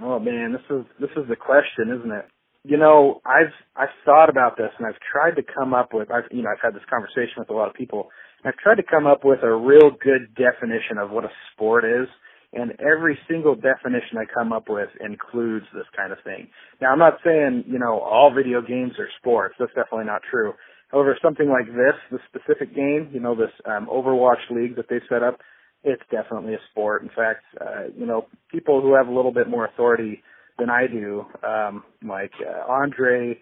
Oh 0.00 0.20
man, 0.20 0.52
this 0.52 0.62
is 0.70 0.86
this 1.00 1.10
is 1.16 1.28
the 1.28 1.34
question, 1.36 1.90
isn't 1.90 2.12
it? 2.12 2.26
You 2.64 2.76
know, 2.76 3.20
I've 3.24 3.52
I've 3.74 3.94
thought 4.04 4.28
about 4.28 4.56
this 4.56 4.70
and 4.78 4.86
I've 4.86 5.00
tried 5.00 5.36
to 5.36 5.42
come 5.42 5.72
up 5.72 5.94
with 5.94 6.10
I've 6.10 6.24
you 6.30 6.42
know 6.42 6.50
I've 6.50 6.62
had 6.62 6.74
this 6.74 6.86
conversation 6.90 7.38
with 7.38 7.50
a 7.50 7.54
lot 7.54 7.68
of 7.68 7.74
people. 7.74 8.10
And 8.42 8.52
I've 8.52 8.58
tried 8.58 8.76
to 8.76 8.82
come 8.82 9.06
up 9.06 9.24
with 9.24 9.42
a 9.42 9.54
real 9.54 9.90
good 9.90 10.34
definition 10.34 10.98
of 10.98 11.10
what 11.10 11.24
a 11.24 11.30
sport 11.52 11.84
is. 11.84 12.08
And 12.52 12.72
every 12.80 13.16
single 13.28 13.54
definition 13.54 14.18
I 14.18 14.24
come 14.26 14.52
up 14.52 14.68
with 14.68 14.88
includes 15.00 15.66
this 15.72 15.86
kind 15.96 16.12
of 16.12 16.18
thing. 16.24 16.48
Now, 16.80 16.90
I'm 16.90 16.98
not 16.98 17.18
saying, 17.24 17.64
you 17.68 17.78
know, 17.78 18.00
all 18.00 18.34
video 18.34 18.60
games 18.60 18.92
are 18.98 19.08
sports. 19.20 19.54
That's 19.58 19.72
definitely 19.74 20.06
not 20.06 20.22
true. 20.28 20.54
However, 20.90 21.16
something 21.22 21.48
like 21.48 21.66
this, 21.66 21.94
the 22.10 22.18
specific 22.26 22.74
game, 22.74 23.08
you 23.12 23.20
know, 23.20 23.36
this 23.36 23.54
um, 23.66 23.86
Overwatch 23.86 24.50
League 24.50 24.74
that 24.76 24.86
they 24.90 24.98
set 25.08 25.22
up, 25.22 25.38
it's 25.84 26.02
definitely 26.10 26.54
a 26.54 26.58
sport. 26.72 27.02
In 27.02 27.08
fact, 27.08 27.44
uh, 27.60 27.84
you 27.96 28.04
know, 28.04 28.26
people 28.50 28.82
who 28.82 28.94
have 28.94 29.06
a 29.06 29.14
little 29.14 29.32
bit 29.32 29.48
more 29.48 29.64
authority 29.64 30.20
than 30.60 30.70
I 30.70 30.86
do, 30.86 31.24
um, 31.42 31.82
like 32.06 32.32
uh, 32.40 32.70
Andre, 32.70 33.38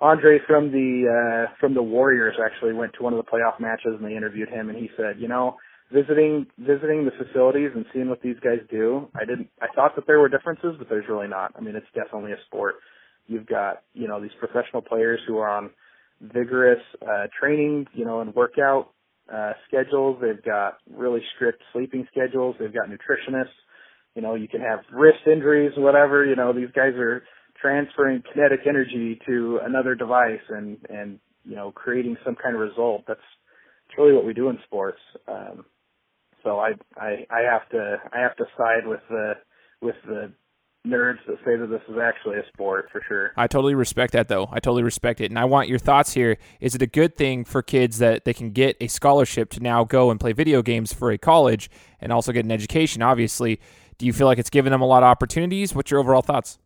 Andre 0.00 0.38
from 0.46 0.70
the 0.70 1.48
uh, 1.48 1.52
from 1.60 1.74
the 1.74 1.82
Warriors 1.82 2.36
actually 2.42 2.72
went 2.72 2.92
to 2.94 3.02
one 3.02 3.12
of 3.12 3.22
the 3.22 3.30
playoff 3.30 3.60
matches 3.60 3.92
and 3.98 4.04
they 4.04 4.16
interviewed 4.16 4.48
him 4.48 4.70
and 4.70 4.78
he 4.78 4.88
said, 4.96 5.16
you 5.18 5.28
know, 5.28 5.56
visiting 5.92 6.46
visiting 6.58 7.04
the 7.04 7.12
facilities 7.22 7.70
and 7.74 7.84
seeing 7.92 8.08
what 8.08 8.22
these 8.22 8.36
guys 8.42 8.60
do, 8.70 9.08
I 9.14 9.24
didn't 9.24 9.48
I 9.60 9.66
thought 9.74 9.96
that 9.96 10.06
there 10.06 10.20
were 10.20 10.28
differences, 10.28 10.76
but 10.78 10.88
there's 10.88 11.08
really 11.08 11.28
not. 11.28 11.52
I 11.56 11.60
mean, 11.60 11.76
it's 11.76 11.86
definitely 11.94 12.32
a 12.32 12.40
sport. 12.46 12.76
You've 13.26 13.46
got, 13.46 13.82
you 13.92 14.08
know, 14.08 14.20
these 14.20 14.34
professional 14.38 14.82
players 14.82 15.20
who 15.26 15.38
are 15.38 15.48
on 15.48 15.70
vigorous 16.20 16.82
uh, 17.02 17.26
training, 17.38 17.86
you 17.92 18.04
know, 18.04 18.20
and 18.20 18.34
workout 18.34 18.90
uh, 19.32 19.52
schedules. 19.68 20.18
They've 20.20 20.42
got 20.42 20.78
really 20.92 21.20
strict 21.36 21.62
sleeping 21.72 22.06
schedules. 22.10 22.56
They've 22.58 22.72
got 22.72 22.88
nutritionists. 22.88 23.54
You 24.14 24.22
know, 24.22 24.34
you 24.34 24.48
can 24.48 24.60
have 24.60 24.80
wrist 24.92 25.20
injuries, 25.26 25.72
whatever. 25.76 26.24
You 26.24 26.36
know, 26.36 26.52
these 26.52 26.70
guys 26.74 26.94
are 26.94 27.22
transferring 27.60 28.22
kinetic 28.32 28.60
energy 28.68 29.20
to 29.26 29.60
another 29.62 29.94
device 29.94 30.40
and 30.48 30.78
and 30.88 31.18
you 31.44 31.56
know 31.56 31.70
creating 31.72 32.16
some 32.24 32.34
kind 32.34 32.54
of 32.54 32.60
result. 32.60 33.04
That's, 33.06 33.20
that's 33.86 33.98
really 33.98 34.14
what 34.14 34.24
we 34.24 34.34
do 34.34 34.48
in 34.48 34.58
sports. 34.64 34.98
Um, 35.28 35.64
so 36.42 36.58
I 36.58 36.72
I 36.96 37.26
I 37.30 37.40
have 37.42 37.68
to 37.70 37.96
I 38.12 38.20
have 38.20 38.36
to 38.36 38.44
side 38.56 38.86
with 38.86 39.00
the 39.08 39.34
with 39.80 39.96
the 40.06 40.32
nerds 40.86 41.18
that 41.26 41.36
say 41.44 41.56
that 41.56 41.66
this 41.66 41.82
is 41.88 41.96
actually 42.02 42.38
a 42.38 42.42
sport 42.52 42.88
for 42.90 43.02
sure. 43.06 43.32
I 43.36 43.46
totally 43.46 43.74
respect 43.74 44.14
that 44.14 44.28
though. 44.28 44.48
I 44.50 44.60
totally 44.60 44.82
respect 44.82 45.20
it. 45.20 45.30
And 45.30 45.38
I 45.38 45.44
want 45.44 45.68
your 45.68 45.78
thoughts 45.78 46.14
here. 46.14 46.38
Is 46.60 46.74
it 46.74 46.80
a 46.80 46.86
good 46.86 47.16
thing 47.16 47.44
for 47.44 47.62
kids 47.62 47.98
that 47.98 48.24
they 48.24 48.32
can 48.32 48.50
get 48.50 48.76
a 48.80 48.86
scholarship 48.86 49.50
to 49.50 49.60
now 49.60 49.84
go 49.84 50.10
and 50.10 50.18
play 50.18 50.32
video 50.32 50.62
games 50.62 50.92
for 50.92 51.10
a 51.10 51.18
college 51.18 51.70
and 52.00 52.12
also 52.12 52.32
get 52.32 52.46
an 52.46 52.50
education, 52.50 53.02
obviously? 53.02 53.60
Do 54.00 54.06
you 54.06 54.14
feel 54.14 54.26
like 54.26 54.38
it's 54.38 54.48
given 54.48 54.72
them 54.72 54.80
a 54.80 54.86
lot 54.86 55.02
of 55.02 55.08
opportunities? 55.08 55.74
What's 55.74 55.90
your 55.90 56.00
overall 56.00 56.22
thoughts? 56.22 56.58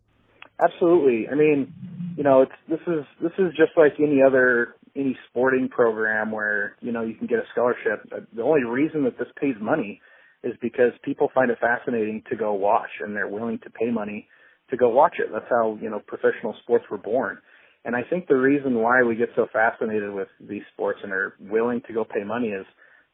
Absolutely. 0.63 1.27
I 1.29 1.35
mean, 1.35 1.73
you 2.15 2.23
know, 2.23 2.43
it's 2.43 2.53
this 2.69 2.79
is 2.87 3.03
this 3.21 3.33
is 3.37 3.51
just 3.57 3.71
like 3.75 3.99
any 3.99 4.21
other 4.25 4.77
any 4.95 5.17
sporting 5.29 5.67
program 5.67 6.31
where, 6.31 6.77
you 6.79 6.93
know, 6.93 7.01
you 7.01 7.13
can 7.13 7.27
get 7.27 7.39
a 7.39 7.43
scholarship. 7.51 8.07
Uh, 8.09 8.21
the 8.33 8.41
only 8.41 8.63
reason 8.63 9.03
that 9.03 9.17
this 9.17 9.27
pays 9.35 9.55
money 9.59 9.99
is 10.45 10.53
because 10.61 10.93
people 11.03 11.29
find 11.35 11.51
it 11.51 11.57
fascinating 11.59 12.23
to 12.29 12.37
go 12.37 12.53
watch 12.53 13.01
and 13.01 13.13
they're 13.13 13.27
willing 13.27 13.59
to 13.65 13.69
pay 13.69 13.91
money 13.91 14.29
to 14.69 14.77
go 14.77 14.87
watch 14.87 15.15
it. 15.19 15.27
That's 15.33 15.49
how, 15.49 15.77
you 15.81 15.89
know, 15.89 15.99
professional 16.07 16.55
sports 16.63 16.85
were 16.89 16.97
born. 16.97 17.39
And 17.83 17.97
I 17.97 18.03
think 18.09 18.29
the 18.29 18.37
reason 18.37 18.75
why 18.75 19.03
we 19.03 19.17
get 19.17 19.29
so 19.35 19.47
fascinated 19.51 20.13
with 20.13 20.29
these 20.39 20.63
sports 20.71 20.99
and 21.03 21.11
are 21.11 21.35
willing 21.41 21.81
to 21.87 21.93
go 21.93 22.05
pay 22.05 22.23
money 22.23 22.47
is 22.47 22.65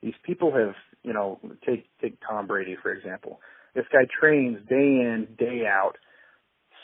these 0.04 0.14
people 0.24 0.52
have, 0.54 0.76
you 1.02 1.12
know, 1.12 1.40
take 1.66 1.88
take 2.00 2.20
Tom 2.22 2.46
Brady 2.46 2.78
for 2.84 2.94
example. 2.94 3.40
This 3.76 3.86
guy 3.92 4.06
trains 4.20 4.58
day 4.68 4.76
in, 4.76 5.28
day 5.38 5.64
out, 5.68 5.94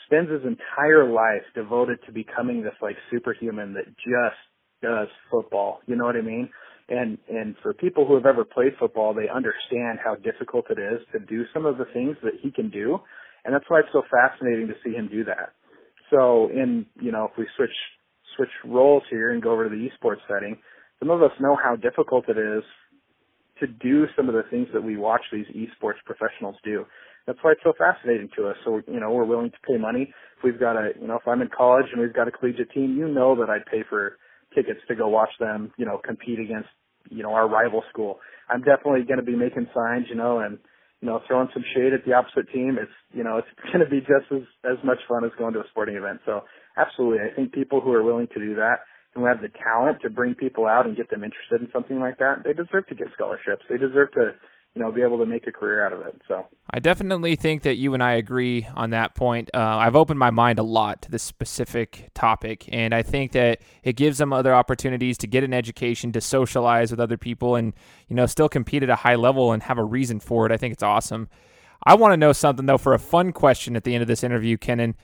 spends 0.06 0.30
his 0.30 0.42
entire 0.42 1.10
life 1.10 1.42
devoted 1.54 1.98
to 2.06 2.12
becoming 2.12 2.62
this 2.62 2.74
like 2.80 2.96
superhuman 3.10 3.74
that 3.74 3.86
just 3.86 4.40
does 4.82 5.08
football. 5.30 5.80
You 5.86 5.96
know 5.96 6.04
what 6.04 6.16
I 6.16 6.22
mean? 6.22 6.48
and 6.88 7.18
and 7.28 7.54
for 7.62 7.74
people 7.74 8.06
who 8.06 8.14
have 8.14 8.26
ever 8.26 8.44
played 8.44 8.72
football, 8.78 9.12
they 9.12 9.28
understand 9.28 9.98
how 10.02 10.14
difficult 10.16 10.66
it 10.70 10.78
is 10.78 11.00
to 11.12 11.18
do 11.20 11.44
some 11.52 11.66
of 11.66 11.78
the 11.78 11.84
things 11.92 12.16
that 12.22 12.34
he 12.42 12.50
can 12.50 12.70
do, 12.70 12.98
and 13.44 13.54
that's 13.54 13.64
why 13.68 13.80
it's 13.80 13.88
so 13.92 14.02
fascinating 14.10 14.68
to 14.68 14.74
see 14.84 14.94
him 14.94 15.08
do 15.08 15.24
that. 15.24 15.52
So, 16.10 16.48
in 16.48 16.86
you 17.00 17.12
know, 17.12 17.28
if 17.30 17.38
we 17.38 17.46
switch 17.56 17.76
switch 18.36 18.48
roles 18.64 19.02
here 19.10 19.32
and 19.32 19.42
go 19.42 19.52
over 19.52 19.68
to 19.68 19.70
the 19.70 19.88
esports 19.88 20.24
setting, 20.28 20.56
some 20.98 21.10
of 21.10 21.22
us 21.22 21.32
know 21.40 21.56
how 21.62 21.76
difficult 21.76 22.28
it 22.28 22.38
is 22.38 22.62
to 23.60 23.66
do 23.66 24.06
some 24.16 24.28
of 24.28 24.34
the 24.34 24.44
things 24.50 24.68
that 24.72 24.82
we 24.82 24.96
watch 24.96 25.22
these 25.32 25.46
esports 25.54 26.00
professionals 26.04 26.56
do. 26.64 26.84
That's 27.26 27.38
why 27.42 27.52
it's 27.52 27.60
so 27.62 27.72
fascinating 27.76 28.30
to 28.36 28.48
us. 28.48 28.56
So, 28.64 28.80
you 28.86 29.00
know, 29.00 29.10
we're 29.10 29.24
willing 29.24 29.50
to 29.50 29.56
pay 29.66 29.76
money. 29.76 30.12
If 30.38 30.44
we've 30.44 30.58
got 30.58 30.76
a, 30.76 30.90
you 31.00 31.06
know, 31.06 31.16
if 31.16 31.28
I'm 31.28 31.42
in 31.42 31.50
college 31.54 31.86
and 31.92 32.00
we've 32.00 32.14
got 32.14 32.28
a 32.28 32.30
collegiate 32.30 32.70
team, 32.72 32.96
you 32.96 33.06
know 33.06 33.36
that 33.36 33.50
I'd 33.50 33.66
pay 33.66 33.82
for 33.88 34.16
tickets 34.54 34.80
to 34.88 34.94
go 34.94 35.08
watch 35.08 35.30
them, 35.38 35.72
you 35.76 35.84
know, 35.84 36.00
compete 36.02 36.38
against, 36.38 36.68
you 37.10 37.22
know, 37.22 37.32
our 37.32 37.46
rival 37.48 37.82
school. 37.90 38.18
I'm 38.48 38.60
definitely 38.62 39.02
going 39.02 39.20
to 39.20 39.26
be 39.26 39.36
making 39.36 39.68
signs, 39.74 40.06
you 40.08 40.14
know, 40.14 40.38
and, 40.38 40.58
you 41.02 41.08
know, 41.08 41.20
throwing 41.26 41.48
some 41.52 41.64
shade 41.74 41.92
at 41.92 42.04
the 42.06 42.14
opposite 42.14 42.50
team. 42.52 42.78
It's, 42.80 42.90
you 43.12 43.22
know, 43.22 43.36
it's 43.36 43.48
going 43.72 43.84
to 43.84 43.90
be 43.90 44.00
just 44.00 44.32
as, 44.32 44.48
as 44.64 44.82
much 44.82 44.98
fun 45.06 45.24
as 45.24 45.30
going 45.38 45.52
to 45.52 45.60
a 45.60 45.68
sporting 45.70 45.96
event. 45.96 46.20
So 46.24 46.44
absolutely. 46.78 47.18
I 47.30 47.34
think 47.34 47.52
people 47.52 47.80
who 47.80 47.92
are 47.92 48.02
willing 48.02 48.28
to 48.32 48.40
do 48.40 48.54
that 48.56 48.88
who 49.18 49.26
have 49.26 49.40
the 49.40 49.48
talent 49.48 50.00
to 50.02 50.10
bring 50.10 50.34
people 50.34 50.66
out 50.66 50.86
and 50.86 50.96
get 50.96 51.10
them 51.10 51.24
interested 51.24 51.60
in 51.60 51.68
something 51.72 51.98
like 51.98 52.18
that, 52.18 52.44
they 52.44 52.52
deserve 52.52 52.86
to 52.86 52.94
get 52.94 53.08
scholarships. 53.12 53.64
They 53.68 53.76
deserve 53.76 54.12
to, 54.12 54.32
you 54.74 54.82
know, 54.82 54.92
be 54.92 55.02
able 55.02 55.18
to 55.18 55.26
make 55.26 55.46
a 55.46 55.52
career 55.52 55.84
out 55.84 55.92
of 55.92 56.00
it. 56.06 56.20
So 56.28 56.46
I 56.70 56.78
definitely 56.78 57.34
think 57.34 57.62
that 57.62 57.74
you 57.74 57.94
and 57.94 58.02
I 58.02 58.12
agree 58.12 58.68
on 58.76 58.90
that 58.90 59.14
point. 59.14 59.50
Uh, 59.52 59.58
I've 59.58 59.96
opened 59.96 60.20
my 60.20 60.30
mind 60.30 60.58
a 60.58 60.62
lot 60.62 61.02
to 61.02 61.10
this 61.10 61.22
specific 61.22 62.10
topic, 62.14 62.68
and 62.70 62.94
I 62.94 63.02
think 63.02 63.32
that 63.32 63.60
it 63.82 63.96
gives 63.96 64.18
them 64.18 64.32
other 64.32 64.54
opportunities 64.54 65.18
to 65.18 65.26
get 65.26 65.42
an 65.42 65.52
education, 65.52 66.12
to 66.12 66.20
socialize 66.20 66.90
with 66.92 67.00
other 67.00 67.16
people, 67.16 67.56
and 67.56 67.74
you 68.06 68.14
know, 68.14 68.26
still 68.26 68.48
compete 68.48 68.84
at 68.84 68.90
a 68.90 68.96
high 68.96 69.16
level 69.16 69.52
and 69.52 69.64
have 69.64 69.78
a 69.78 69.84
reason 69.84 70.20
for 70.20 70.46
it. 70.46 70.52
I 70.52 70.56
think 70.56 70.72
it's 70.72 70.82
awesome. 70.82 71.28
I 71.84 71.94
want 71.94 72.12
to 72.12 72.16
know 72.16 72.32
something 72.32 72.66
though 72.66 72.78
for 72.78 72.94
a 72.94 72.98
fun 72.98 73.32
question 73.32 73.74
at 73.74 73.84
the 73.84 73.94
end 73.94 74.02
of 74.02 74.08
this 74.08 74.22
interview, 74.22 74.56
Kenon. 74.56 74.94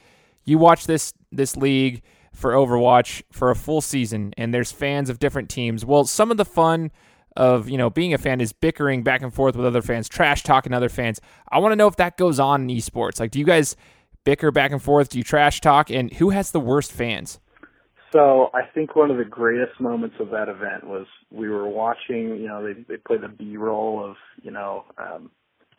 You 0.44 0.58
watch 0.58 0.86
this 0.86 1.14
this 1.32 1.56
league 1.56 2.02
for 2.34 2.52
Overwatch 2.52 3.22
for 3.30 3.50
a 3.50 3.56
full 3.56 3.80
season, 3.80 4.34
and 4.36 4.52
there's 4.52 4.72
fans 4.72 5.08
of 5.08 5.18
different 5.18 5.48
teams. 5.48 5.84
Well, 5.84 6.04
some 6.04 6.30
of 6.30 6.36
the 6.36 6.44
fun 6.44 6.90
of 7.36 7.68
you 7.68 7.78
know 7.78 7.90
being 7.90 8.12
a 8.12 8.18
fan 8.18 8.40
is 8.40 8.52
bickering 8.52 9.02
back 9.02 9.22
and 9.22 9.32
forth 9.32 9.56
with 9.56 9.64
other 9.64 9.82
fans, 9.82 10.08
trash 10.08 10.42
talking 10.42 10.72
other 10.72 10.88
fans. 10.88 11.20
I 11.50 11.58
want 11.58 11.72
to 11.72 11.76
know 11.76 11.86
if 11.86 11.96
that 11.96 12.16
goes 12.16 12.38
on 12.38 12.62
in 12.62 12.76
esports. 12.76 13.20
Like, 13.20 13.30
do 13.30 13.38
you 13.38 13.44
guys 13.44 13.76
bicker 14.24 14.50
back 14.50 14.72
and 14.72 14.82
forth? 14.82 15.10
Do 15.10 15.18
you 15.18 15.24
trash 15.24 15.60
talk? 15.60 15.90
And 15.90 16.12
who 16.14 16.30
has 16.30 16.50
the 16.50 16.60
worst 16.60 16.92
fans? 16.92 17.40
So 18.12 18.50
I 18.54 18.62
think 18.62 18.94
one 18.94 19.10
of 19.10 19.16
the 19.16 19.24
greatest 19.24 19.80
moments 19.80 20.16
of 20.20 20.30
that 20.30 20.48
event 20.48 20.84
was 20.84 21.06
we 21.30 21.48
were 21.48 21.68
watching. 21.68 22.36
You 22.36 22.48
know, 22.48 22.64
they 22.64 22.80
they 22.88 22.96
play 22.96 23.16
the 23.16 23.28
B 23.28 23.56
roll 23.56 24.04
of 24.04 24.16
you 24.42 24.50
know 24.50 24.84
um, 24.98 25.30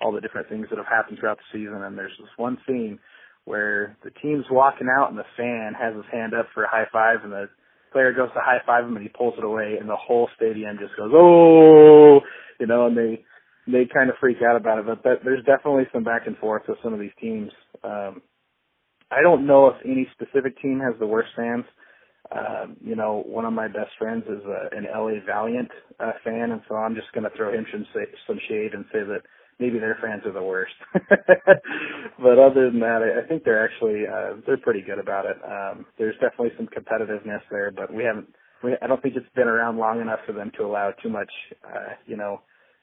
all 0.02 0.12
the 0.12 0.22
different 0.22 0.50
things 0.50 0.68
that 0.70 0.78
have 0.78 0.88
happened 0.88 1.20
throughout 1.20 1.38
the 1.38 1.58
season, 1.58 1.82
and 1.82 1.98
there's 1.98 2.18
this 2.20 2.30
one 2.38 2.58
scene 2.68 3.00
where 3.45 3.97
the 4.03 4.12
team's 4.21 4.45
walking 4.51 4.88
out 4.99 5.10
and 5.10 5.17
the 5.17 5.25
fan 5.38 5.73
has 5.79 5.95
his 5.95 6.05
hand 6.12 6.34
up 6.34 6.47
for 6.53 6.63
a 6.63 6.69
high 6.69 6.88
five, 6.91 7.23
and 7.23 7.31
the 7.31 7.49
player 7.95 8.12
goes 8.12 8.29
to 8.34 8.41
high 8.41 8.60
five 8.65 8.84
him 8.84 8.95
and 8.97 9.03
he 9.03 9.10
pulls 9.10 9.36
it 9.38 9.43
away 9.43 9.77
and 9.79 9.88
the 9.88 9.95
whole 9.95 10.27
stadium 10.36 10.77
just 10.77 10.97
goes, 10.97 11.12
oh, 11.15 12.19
you 12.60 12.67
know, 12.67 12.88
and 12.88 12.97
they, 12.97 13.23
they 13.67 13.88
kind 13.88 14.10
of 14.10 14.17
freak 14.19 14.38
out 14.41 14.58
about 14.58 14.79
it. 14.79 14.86
But 14.86 15.03
that, 15.03 15.15
there's 15.23 15.45
definitely 15.45 15.86
some 15.93 16.03
back 16.03 16.27
and 16.27 16.38
forth 16.38 16.63
with 16.67 16.77
some 16.84 16.93
of 16.93 16.99
these 16.99 17.15
teams. 17.21 17.51
Um, 17.86 18.21
I 19.10 19.21
don't 19.21 19.47
know 19.47 19.67
if 19.67 19.75
any 19.86 20.08
specific 20.12 20.62
team 20.62 20.81
has 20.81 20.99
the 20.99 21.08
worst 21.08 21.29
fans. 21.38 21.63
Um, 22.36 22.75
you 22.81 22.95
know, 22.95 23.23
one 23.25 23.45
of 23.45 23.53
my 23.53 23.67
best 23.67 23.91
friends 23.97 24.25
is 24.27 24.43
a, 24.43 24.75
an 24.75 24.88
LA 24.91 25.23
Valiant 25.25 25.69
uh, 25.99 26.12
fan, 26.23 26.51
and 26.51 26.62
so 26.67 26.75
I'm 26.75 26.95
just 26.95 27.12
going 27.13 27.23
to 27.23 27.38
throw 27.38 27.53
him 27.53 27.65
some, 27.71 27.86
some 28.27 28.39
shade 28.49 28.73
and 28.73 28.84
say 28.91 29.03
that 29.08 29.21
maybe 29.60 29.80
their 29.80 29.98
fans 30.02 30.24
are 30.26 30.32
the 30.34 30.44
worst. 30.44 30.74
but 30.94 32.39
other 32.39 32.70
than 32.72 32.80
that, 32.80 33.02
I, 33.02 33.28
think 33.28 33.44
they're 33.44 33.63
actually 33.63 34.04
uh, 34.08 34.41
they're 34.46 34.58
pretty 34.58 34.82
good 34.82 35.00
about 35.00 35.26
it. 35.26 35.38
Um, 35.44 35.86
there's 35.98 36.15
definitely 36.15 36.52
some 36.58 36.68
competitiveness 36.68 37.41
there, 37.52 37.72
but 37.72 37.94
we 37.94 38.04
haven't. 38.04 38.28
We, 38.63 38.76
I 38.82 38.88
don't 38.88 39.02
think 39.02 39.15
it's 39.15 39.26
been 39.36 39.48
around 39.48 39.78
long 39.78 40.02
enough 40.02 40.20
for 40.26 40.34
them 40.34 40.52
to 40.58 40.63
allow 40.65 40.91
too 41.04 41.10
much, 41.10 41.32
uh, 41.65 41.94
you 42.06 42.18
know, 42.18 42.41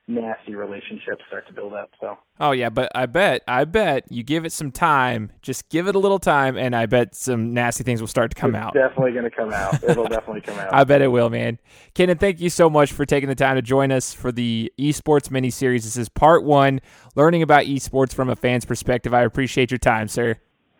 nasty 0.09 0.55
relationships 0.55 1.23
start 1.29 1.47
to 1.47 1.53
build 1.53 1.73
up. 1.73 1.91
So. 2.01 2.19
Oh 2.41 2.53
yeah, 2.53 2.71
but 2.71 2.91
I 2.95 3.07
bet, 3.07 3.43
I 3.47 3.65
bet 3.65 4.11
you 4.11 4.23
give 4.23 4.45
it 4.45 4.53
some 4.53 4.71
time, 4.71 5.33
just 5.43 5.69
give 5.69 5.87
it 5.89 5.95
a 5.95 5.99
little 5.99 6.19
time, 6.19 6.57
and 6.57 6.75
I 6.75 6.87
bet 6.87 7.15
some 7.15 7.55
nasty 7.55 7.85
things 7.85 8.01
will 8.01 8.09
start 8.09 8.31
to 8.33 8.41
come 8.41 8.55
it's 8.55 8.65
out. 8.65 8.75
Definitely 8.75 9.13
going 9.13 9.25
to 9.25 9.31
come 9.31 9.53
out. 9.53 9.83
It'll 9.83 10.05
definitely 10.09 10.41
come 10.41 10.59
out. 10.59 10.75
I 10.75 10.85
bet 10.85 11.03
it 11.03 11.09
will, 11.09 11.31
man. 11.31 11.59
Kenon, 11.95 12.19
thank 12.19 12.41
you 12.41 12.51
so 12.51 12.69
much 12.69 12.93
for 12.93 13.07
taking 13.07 13.29
the 13.29 13.35
time 13.35 13.57
to 13.57 13.63
join 13.63 13.93
us 13.93 14.13
for 14.13 14.33
the 14.33 14.73
esports 14.79 15.31
mini 15.31 15.51
series. 15.51 15.85
This 15.85 15.97
is 15.97 16.09
part 16.09 16.45
one, 16.45 16.81
learning 17.15 17.43
about 17.43 17.65
esports 17.67 18.13
from 18.13 18.29
a 18.29 18.37
fan's 18.37 18.65
perspective. 18.65 19.15
I 19.15 19.23
appreciate 19.23 19.71
your 19.71 19.79
time, 19.79 20.09
sir. 20.09 20.37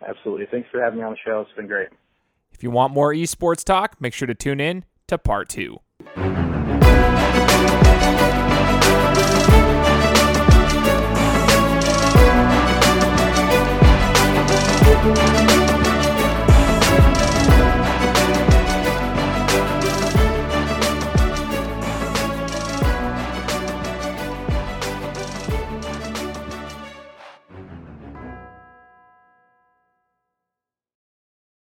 Absolutely. 0.07 0.47
Thanks 0.51 0.69
for 0.71 0.83
having 0.83 0.99
me 0.99 1.05
on 1.05 1.13
the 1.13 1.19
show. 1.25 1.41
It's 1.43 1.57
been 1.57 1.69
great. 1.69 1.89
If 2.53 2.63
you 2.63 2.71
want 2.71 2.93
more 2.93 3.13
esports 3.13 3.65
talk, 3.65 4.01
make 4.01 4.15
sure 4.15 4.27
to 4.27 4.35
tune 4.35 4.61
in 4.61 4.85
to 5.09 5.19
part 5.19 5.49
two. 5.49 5.79